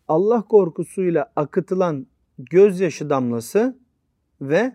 Allah 0.08 0.42
korkusuyla 0.42 1.32
akıtılan 1.36 2.06
gözyaşı 2.38 3.10
damlası 3.10 3.78
ve 4.40 4.72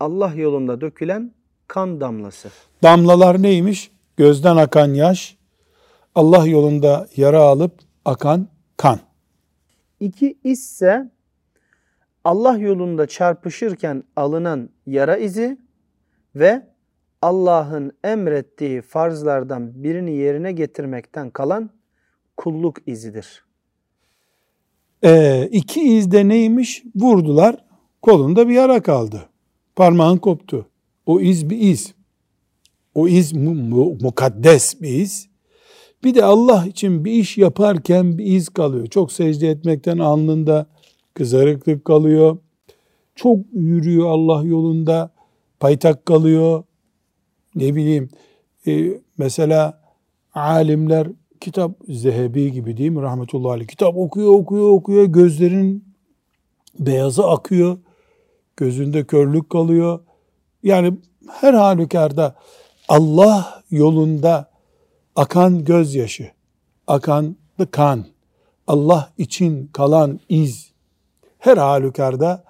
Allah 0.00 0.34
yolunda 0.34 0.80
dökülen 0.80 1.32
kan 1.68 2.00
damlası. 2.00 2.48
Damlalar 2.82 3.42
neymiş? 3.42 3.90
Gözden 4.16 4.56
akan 4.56 4.94
yaş, 4.94 5.36
Allah 6.14 6.46
yolunda 6.46 7.08
yara 7.16 7.40
alıp 7.40 7.72
akan 8.04 8.48
kan. 8.76 9.00
İki 10.00 10.38
ise 10.44 11.10
Allah 12.24 12.58
yolunda 12.58 13.06
çarpışırken 13.06 14.04
alınan 14.16 14.68
yara 14.86 15.16
izi 15.16 15.58
ve 16.34 16.66
Allah'ın 17.22 17.92
emrettiği 18.04 18.82
farzlardan 18.82 19.82
birini 19.84 20.12
yerine 20.12 20.52
getirmekten 20.52 21.30
kalan 21.30 21.70
kulluk 22.36 22.76
izidir. 22.86 23.44
Ee, 25.04 25.48
iki 25.52 25.80
izde 25.80 26.28
neymiş? 26.28 26.82
Vurdular, 26.94 27.64
kolunda 28.02 28.48
bir 28.48 28.54
yara 28.54 28.82
kaldı. 28.82 29.28
Parmağın 29.76 30.16
koptu. 30.16 30.66
O 31.06 31.20
iz 31.20 31.50
bir 31.50 31.58
iz. 31.58 31.94
O 32.94 33.08
iz 33.08 33.32
mu, 33.32 33.54
mu, 33.54 33.96
mukaddes 34.00 34.80
bir 34.82 34.88
iz. 34.88 35.31
Bir 36.04 36.14
de 36.14 36.24
Allah 36.24 36.66
için 36.66 37.04
bir 37.04 37.12
iş 37.12 37.38
yaparken 37.38 38.18
bir 38.18 38.24
iz 38.24 38.48
kalıyor. 38.48 38.86
Çok 38.86 39.12
secde 39.12 39.48
etmekten 39.48 39.98
alnında 39.98 40.66
kızarıklık 41.14 41.84
kalıyor. 41.84 42.38
Çok 43.14 43.38
yürüyor 43.52 44.10
Allah 44.10 44.44
yolunda, 44.44 45.10
paytak 45.60 46.06
kalıyor. 46.06 46.64
Ne 47.54 47.74
bileyim, 47.74 48.08
e, 48.66 49.00
mesela 49.18 49.82
alimler 50.34 51.08
kitap 51.40 51.72
Zehebi 51.88 52.52
gibi 52.52 52.76
değil 52.76 52.90
mi 52.90 53.02
rahmetullahi 53.02 53.52
aleyh. 53.52 53.66
Kitap 53.66 53.96
okuyor 53.96 54.34
okuyor 54.34 54.70
okuyor 54.70 55.04
gözlerin 55.04 55.84
beyazı 56.78 57.26
akıyor. 57.26 57.78
Gözünde 58.56 59.04
körlük 59.04 59.50
kalıyor. 59.50 60.00
Yani 60.62 60.94
her 61.30 61.54
halükarda 61.54 62.36
Allah 62.88 63.62
yolunda 63.70 64.51
akan 65.16 65.64
gözyaşı, 65.64 66.30
akan 66.86 67.36
kan, 67.70 68.06
Allah 68.66 69.12
için 69.18 69.66
kalan 69.66 70.20
iz, 70.28 70.72
her 71.38 71.56
halükarda 71.56 72.44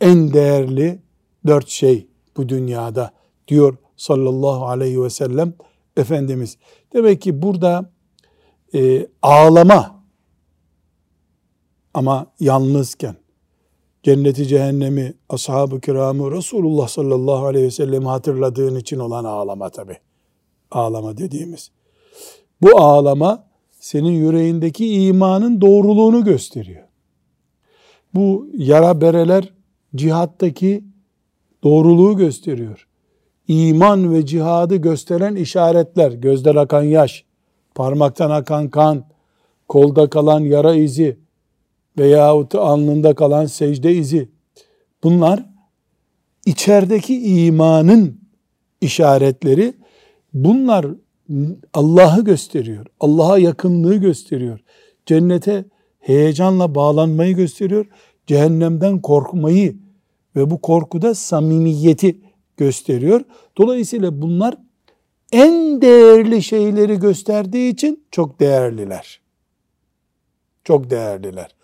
en 0.00 0.32
değerli 0.32 1.02
dört 1.46 1.68
şey 1.68 2.06
bu 2.36 2.48
dünyada 2.48 3.12
diyor 3.48 3.76
sallallahu 3.96 4.66
aleyhi 4.66 5.02
ve 5.02 5.10
sellem 5.10 5.54
Efendimiz. 5.96 6.56
Demek 6.92 7.22
ki 7.22 7.42
burada 7.42 7.90
e, 8.74 9.06
ağlama 9.22 10.04
ama 11.94 12.26
yalnızken 12.40 13.16
cenneti 14.02 14.46
cehennemi 14.46 15.14
ashab-ı 15.28 15.80
kiramı 15.80 16.30
Resulullah 16.30 16.88
sallallahu 16.88 17.46
aleyhi 17.46 17.66
ve 17.66 17.70
sellem 17.70 18.06
hatırladığın 18.06 18.76
için 18.76 18.98
olan 18.98 19.24
ağlama 19.24 19.70
tabi. 19.70 19.98
Ağlama 20.70 21.16
dediğimiz. 21.16 21.70
Bu 22.62 22.80
ağlama 22.80 23.44
senin 23.70 24.12
yüreğindeki 24.12 25.02
imanın 25.02 25.60
doğruluğunu 25.60 26.24
gösteriyor. 26.24 26.84
Bu 28.14 28.48
yara 28.54 29.00
bereler 29.00 29.52
cihattaki 29.94 30.84
doğruluğu 31.64 32.16
gösteriyor. 32.16 32.88
İman 33.48 34.14
ve 34.14 34.26
cihadı 34.26 34.76
gösteren 34.76 35.34
işaretler, 35.34 36.12
gözden 36.12 36.56
akan 36.56 36.82
yaş, 36.82 37.24
parmaktan 37.74 38.30
akan 38.30 38.68
kan, 38.68 39.04
kolda 39.68 40.10
kalan 40.10 40.40
yara 40.40 40.74
izi 40.74 41.18
veyahut 41.98 42.54
alnında 42.54 43.14
kalan 43.14 43.46
secde 43.46 43.94
izi. 43.94 44.28
Bunlar 45.02 45.46
içerideki 46.46 47.44
imanın 47.44 48.20
işaretleri. 48.80 49.74
Bunlar 50.34 50.86
Allah'ı 51.74 52.24
gösteriyor. 52.24 52.86
Allah'a 53.00 53.38
yakınlığı 53.38 53.96
gösteriyor. 53.96 54.60
Cennete 55.06 55.64
heyecanla 56.00 56.74
bağlanmayı 56.74 57.36
gösteriyor. 57.36 57.86
Cehennemden 58.26 59.02
korkmayı 59.02 59.76
ve 60.36 60.50
bu 60.50 60.60
korkuda 60.60 61.14
samimiyeti 61.14 62.20
gösteriyor. 62.56 63.24
Dolayısıyla 63.58 64.22
bunlar 64.22 64.54
en 65.32 65.82
değerli 65.82 66.42
şeyleri 66.42 66.98
gösterdiği 66.98 67.72
için 67.72 68.04
çok 68.10 68.40
değerliler. 68.40 69.20
Çok 70.64 70.90
değerliler. 70.90 71.54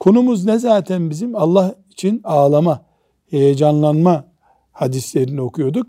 Konumuz 0.00 0.44
ne 0.44 0.58
zaten 0.58 1.10
bizim? 1.10 1.36
Allah 1.36 1.74
için 1.90 2.20
ağlama, 2.24 2.84
heyecanlanma 3.30 4.24
hadislerini 4.72 5.40
okuyorduk. 5.40 5.88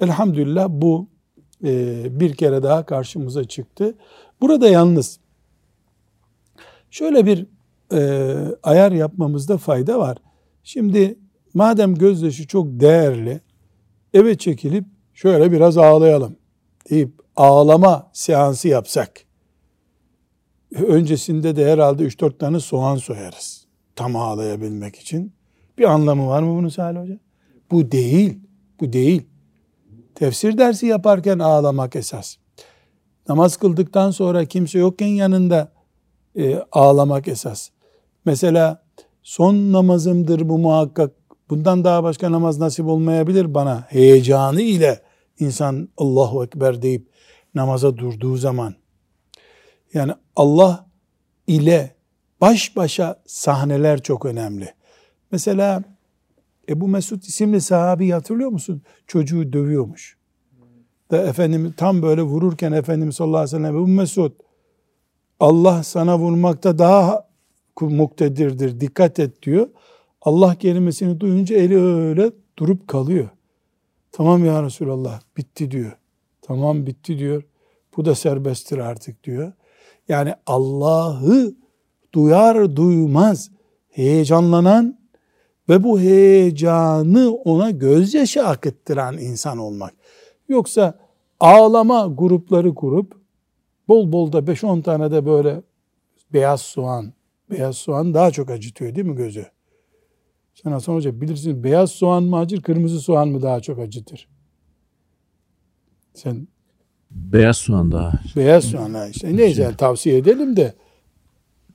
Elhamdülillah 0.00 0.68
bu 0.68 1.08
bir 2.20 2.34
kere 2.34 2.62
daha 2.62 2.86
karşımıza 2.86 3.44
çıktı. 3.44 3.94
Burada 4.40 4.68
yalnız 4.68 5.20
şöyle 6.90 7.26
bir 7.26 7.46
e, 7.92 8.36
ayar 8.62 8.92
yapmamızda 8.92 9.58
fayda 9.58 9.98
var. 9.98 10.18
Şimdi 10.64 11.18
madem 11.54 11.94
gözyaşı 11.94 12.46
çok 12.46 12.66
değerli, 12.66 13.40
eve 14.14 14.38
çekilip 14.38 14.84
şöyle 15.14 15.52
biraz 15.52 15.78
ağlayalım 15.78 16.36
deyip 16.90 17.12
ağlama 17.36 18.10
seansı 18.12 18.68
yapsak, 18.68 19.24
öncesinde 20.74 21.56
de 21.56 21.72
herhalde 21.72 22.02
3-4 22.02 22.38
tane 22.38 22.60
soğan 22.60 22.96
soyarız. 22.96 23.66
Tam 23.96 24.16
ağlayabilmek 24.16 24.96
için. 24.96 25.32
Bir 25.78 25.84
anlamı 25.84 26.26
var 26.26 26.42
mı 26.42 26.56
bunun 26.56 26.68
Salih 26.68 27.00
Hoca? 27.00 27.18
Bu 27.70 27.92
değil. 27.92 28.38
Bu 28.80 28.92
değil. 28.92 29.22
Tefsir 30.20 30.58
dersi 30.58 30.86
yaparken 30.86 31.38
ağlamak 31.38 31.96
esas. 31.96 32.36
Namaz 33.28 33.56
kıldıktan 33.56 34.10
sonra 34.10 34.44
kimse 34.44 34.78
yokken 34.78 35.06
yanında 35.06 35.72
e, 36.36 36.62
ağlamak 36.72 37.28
esas. 37.28 37.70
Mesela 38.24 38.82
son 39.22 39.72
namazımdır 39.72 40.48
bu 40.48 40.58
muhakkak. 40.58 41.12
Bundan 41.50 41.84
daha 41.84 42.02
başka 42.02 42.32
namaz 42.32 42.58
nasip 42.58 42.86
olmayabilir 42.86 43.54
bana. 43.54 43.84
Heyecanı 43.88 44.62
ile 44.62 45.02
insan 45.38 45.88
Allahu 45.96 46.44
Ekber 46.44 46.82
deyip 46.82 47.10
namaza 47.54 47.96
durduğu 47.96 48.36
zaman. 48.36 48.74
Yani 49.94 50.12
Allah 50.36 50.86
ile 51.46 51.94
baş 52.40 52.76
başa 52.76 53.22
sahneler 53.26 54.02
çok 54.02 54.24
önemli. 54.26 54.74
Mesela 55.32 55.82
Ebu 56.70 56.88
Mesud 56.88 57.22
isimli 57.22 57.60
sahabi 57.60 58.10
hatırlıyor 58.10 58.50
musun? 58.50 58.82
Çocuğu 59.06 59.52
dövüyormuş. 59.52 60.16
Da 61.10 61.22
efendim 61.22 61.74
tam 61.76 62.02
böyle 62.02 62.22
vururken 62.22 62.72
Efendimiz 62.72 63.16
sallallahu 63.16 63.38
aleyhi 63.38 63.56
ve 63.56 63.58
sellem 63.58 63.76
Ebu 63.76 63.86
Mesud 63.86 64.32
Allah 65.40 65.82
sana 65.82 66.18
vurmakta 66.18 66.78
daha 66.78 67.30
muktedirdir 67.80 68.80
dikkat 68.80 69.18
et 69.18 69.42
diyor. 69.42 69.68
Allah 70.22 70.54
kelimesini 70.54 71.20
duyunca 71.20 71.56
eli 71.56 71.78
öyle 71.82 72.30
durup 72.58 72.88
kalıyor. 72.88 73.28
Tamam 74.12 74.44
ya 74.44 74.62
Resulallah 74.62 75.20
bitti 75.36 75.70
diyor. 75.70 75.92
Tamam 76.42 76.86
bitti 76.86 77.18
diyor. 77.18 77.42
Bu 77.96 78.04
da 78.04 78.14
serbesttir 78.14 78.78
artık 78.78 79.24
diyor. 79.24 79.52
Yani 80.08 80.34
Allah'ı 80.46 81.54
duyar 82.14 82.76
duymaz 82.76 83.50
heyecanlanan 83.88 84.99
ve 85.70 85.82
bu 85.82 86.00
heyecanı 86.00 87.32
ona 87.32 87.70
gözyaşı 87.70 88.46
akıttıran 88.46 89.18
insan 89.18 89.58
olmak. 89.58 89.94
Yoksa 90.48 90.98
ağlama 91.40 92.06
grupları 92.06 92.74
kurup 92.74 93.20
bol 93.88 94.12
bol 94.12 94.32
da 94.32 94.38
5-10 94.38 94.82
tane 94.82 95.10
de 95.10 95.26
böyle 95.26 95.62
beyaz 96.32 96.60
soğan, 96.60 97.12
beyaz 97.50 97.76
soğan 97.76 98.14
daha 98.14 98.30
çok 98.30 98.50
acıtıyor 98.50 98.94
değil 98.94 99.06
mi 99.06 99.16
gözü? 99.16 99.46
Sen 100.54 100.70
Hasan 100.70 100.94
Hoca 100.94 101.20
bilirsin 101.20 101.64
beyaz 101.64 101.90
soğan 101.90 102.22
mı 102.22 102.38
acır, 102.38 102.62
kırmızı 102.62 103.00
soğan 103.00 103.28
mı 103.28 103.42
daha 103.42 103.60
çok 103.60 103.78
acıtır? 103.78 104.28
Sen 106.14 106.48
Beyaz 107.10 107.56
soğan 107.56 107.92
daha. 107.92 108.12
beyaz 108.36 108.64
soğan 108.64 108.94
ha 108.94 109.06
işte 109.06 109.36
neyse 109.36 109.62
yani 109.62 109.76
tavsiye 109.76 110.16
edelim 110.16 110.56
de 110.56 110.74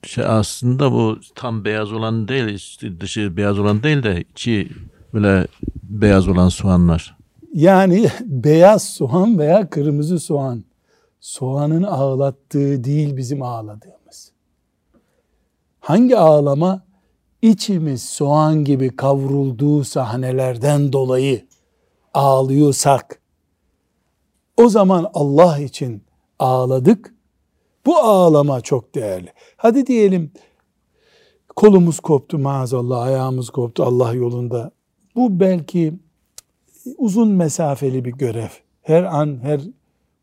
Şey 0.06 0.24
aslında 0.24 0.92
bu 0.92 1.18
tam 1.34 1.64
beyaz 1.64 1.92
olan 1.92 2.28
değil, 2.28 2.68
dışı 3.00 3.36
beyaz 3.36 3.58
olan 3.58 3.82
değil 3.82 4.02
de 4.02 4.24
içi 4.32 4.70
böyle 5.14 5.46
beyaz 5.82 6.28
olan 6.28 6.48
soğanlar. 6.48 7.16
Yani 7.54 8.08
beyaz 8.24 8.88
soğan 8.88 9.38
veya 9.38 9.70
kırmızı 9.70 10.20
soğan. 10.20 10.64
Soğanın 11.20 11.82
ağlattığı 11.82 12.84
değil 12.84 13.16
bizim 13.16 13.42
ağladığımız. 13.42 14.32
Hangi 15.80 16.16
ağlama? 16.16 16.82
İçimiz 17.42 18.02
soğan 18.02 18.64
gibi 18.64 18.96
kavrulduğu 18.96 19.84
sahnelerden 19.84 20.92
dolayı 20.92 21.46
ağlıyorsak, 22.14 23.20
o 24.56 24.68
zaman 24.68 25.10
Allah 25.14 25.58
için 25.58 26.02
ağladık. 26.38 27.15
Bu 27.86 27.96
ağlama 27.96 28.60
çok 28.60 28.94
değerli. 28.94 29.32
Hadi 29.56 29.86
diyelim 29.86 30.32
kolumuz 31.56 32.00
koptu 32.00 32.38
maazallah, 32.38 33.02
ayağımız 33.02 33.50
koptu 33.50 33.84
Allah 33.84 34.14
yolunda. 34.14 34.70
Bu 35.16 35.40
belki 35.40 35.94
uzun 36.98 37.28
mesafeli 37.28 38.04
bir 38.04 38.12
görev. 38.12 38.48
Her 38.82 39.02
an 39.02 39.38
her 39.42 39.60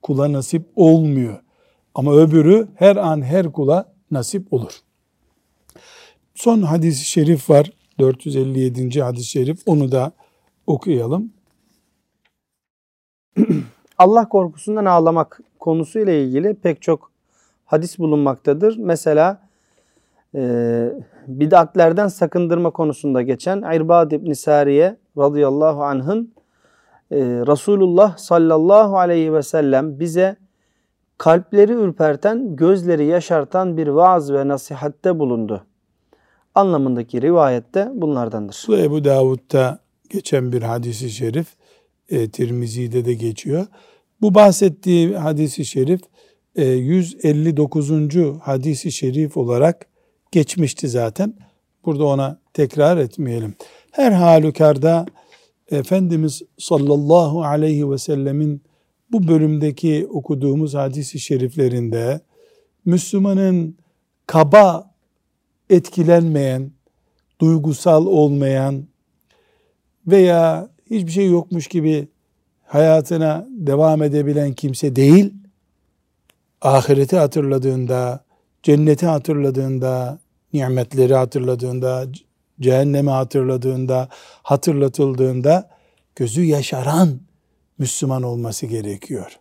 kula 0.02 0.34
nasip 0.34 0.66
olmuyor. 0.76 1.40
Ama 1.96 2.14
öbürü 2.14 2.68
her 2.76 2.96
an 2.96 3.22
her 3.22 3.52
kula 3.52 3.94
nasip 4.12 4.54
olur. 4.54 4.80
Son 6.36 6.62
hadis-i 6.62 7.06
şerif 7.06 7.50
var. 7.50 7.72
457. 8.00 9.02
hadis-i 9.02 9.26
şerif. 9.26 9.62
Onu 9.66 9.92
da 9.92 10.12
okuyalım. 10.68 11.34
Allah 13.98 14.30
korkusundan 14.30 14.86
ağlamak 14.86 15.40
konusuyla 15.60 16.14
ilgili 16.14 16.54
pek 16.54 16.82
çok 16.82 17.13
hadis 17.74 18.00
bulunmaktadır. 18.00 18.78
Mesela 18.78 19.42
e, 20.36 20.42
bid'atlerden 21.28 22.08
sakındırma 22.08 22.72
konusunda 22.72 23.22
geçen 23.22 23.58
İrbad 23.62 24.12
İbn 24.12 24.32
Sariye 24.32 24.98
radıyallahu 25.18 25.84
anh'ın 25.84 26.34
e, 27.12 27.18
Resulullah 27.22 28.18
sallallahu 28.18 28.98
aleyhi 28.98 29.34
ve 29.34 29.44
sellem 29.44 30.00
bize 30.00 30.36
kalpleri 31.18 31.72
ürperten, 31.72 32.56
gözleri 32.56 33.06
yaşartan 33.06 33.78
bir 33.78 33.88
vaaz 33.88 34.34
ve 34.34 34.48
nasihatte 34.48 35.20
bulundu. 35.20 35.64
Anlamındaki 36.56 37.22
rivayette 37.22 37.92
bunlardandır. 37.94 38.66
Bu 38.68 38.78
Ebu 38.78 39.04
Davud'da 39.04 39.80
geçen 40.10 40.52
bir 40.52 40.62
hadisi 40.62 41.10
şerif, 41.10 41.48
e, 42.10 42.30
Tirmizi'de 42.30 43.06
de 43.06 43.14
geçiyor. 43.14 43.68
Bu 44.22 44.36
bahsettiği 44.36 45.18
hadisi 45.18 45.66
şerif 45.66 46.02
159. 46.56 47.92
hadisi 48.42 48.92
şerif 48.92 49.38
olarak 49.38 49.88
geçmişti 50.32 50.90
zaten. 50.90 51.34
Burada 51.86 52.06
ona 52.06 52.40
tekrar 52.54 52.98
etmeyelim. 52.98 53.54
Her 53.92 54.12
halükarda 54.12 55.06
Efendimiz 55.72 56.42
sallallahu 56.58 57.44
aleyhi 57.44 57.92
ve 57.92 57.98
sellemin 57.98 58.62
bu 59.12 59.28
bölümdeki 59.28 60.08
okuduğumuz 60.10 60.74
hadisi 60.74 61.20
şeriflerinde 61.20 62.22
Müslümanın 62.86 63.78
kaba 64.28 64.92
etkilenmeyen, 65.70 66.72
duygusal 67.42 68.06
olmayan 68.06 68.88
veya 70.08 70.70
hiçbir 70.90 71.12
şey 71.12 71.30
yokmuş 71.30 71.68
gibi 71.68 72.08
hayatına 72.64 73.48
devam 73.50 74.04
edebilen 74.04 74.54
kimse 74.54 74.96
değil, 74.96 75.34
ahireti 76.64 77.18
hatırladığında, 77.18 78.24
cenneti 78.64 79.06
hatırladığında, 79.06 80.20
nimetleri 80.54 81.16
hatırladığında, 81.16 82.08
cehennemi 82.62 83.10
hatırladığında, 83.10 84.10
hatırlatıldığında 84.44 85.70
gözü 86.16 86.44
yaşaran 86.44 87.20
Müslüman 87.78 88.24
olması 88.24 88.66
gerekiyor. 88.66 89.40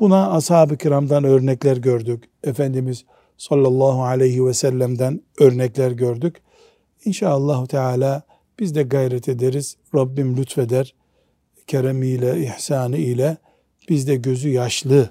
Buna 0.00 0.30
ashab-ı 0.30 0.76
kiramdan 0.76 1.24
örnekler 1.24 1.76
gördük. 1.76 2.24
Efendimiz 2.44 3.04
sallallahu 3.38 4.02
aleyhi 4.02 4.46
ve 4.46 4.54
sellem'den 4.54 5.20
örnekler 5.40 5.90
gördük. 5.90 6.36
İnşallah 7.04 7.66
Teala 7.66 8.22
biz 8.58 8.74
de 8.74 8.82
gayret 8.82 9.28
ederiz. 9.28 9.76
Rabbim 9.94 10.36
lütfeder. 10.36 10.94
Keremiyle, 11.66 12.46
ihsanı 12.46 12.96
ile 12.96 13.36
biz 13.88 14.08
de 14.08 14.16
gözü 14.16 14.48
yaşlı 14.48 15.10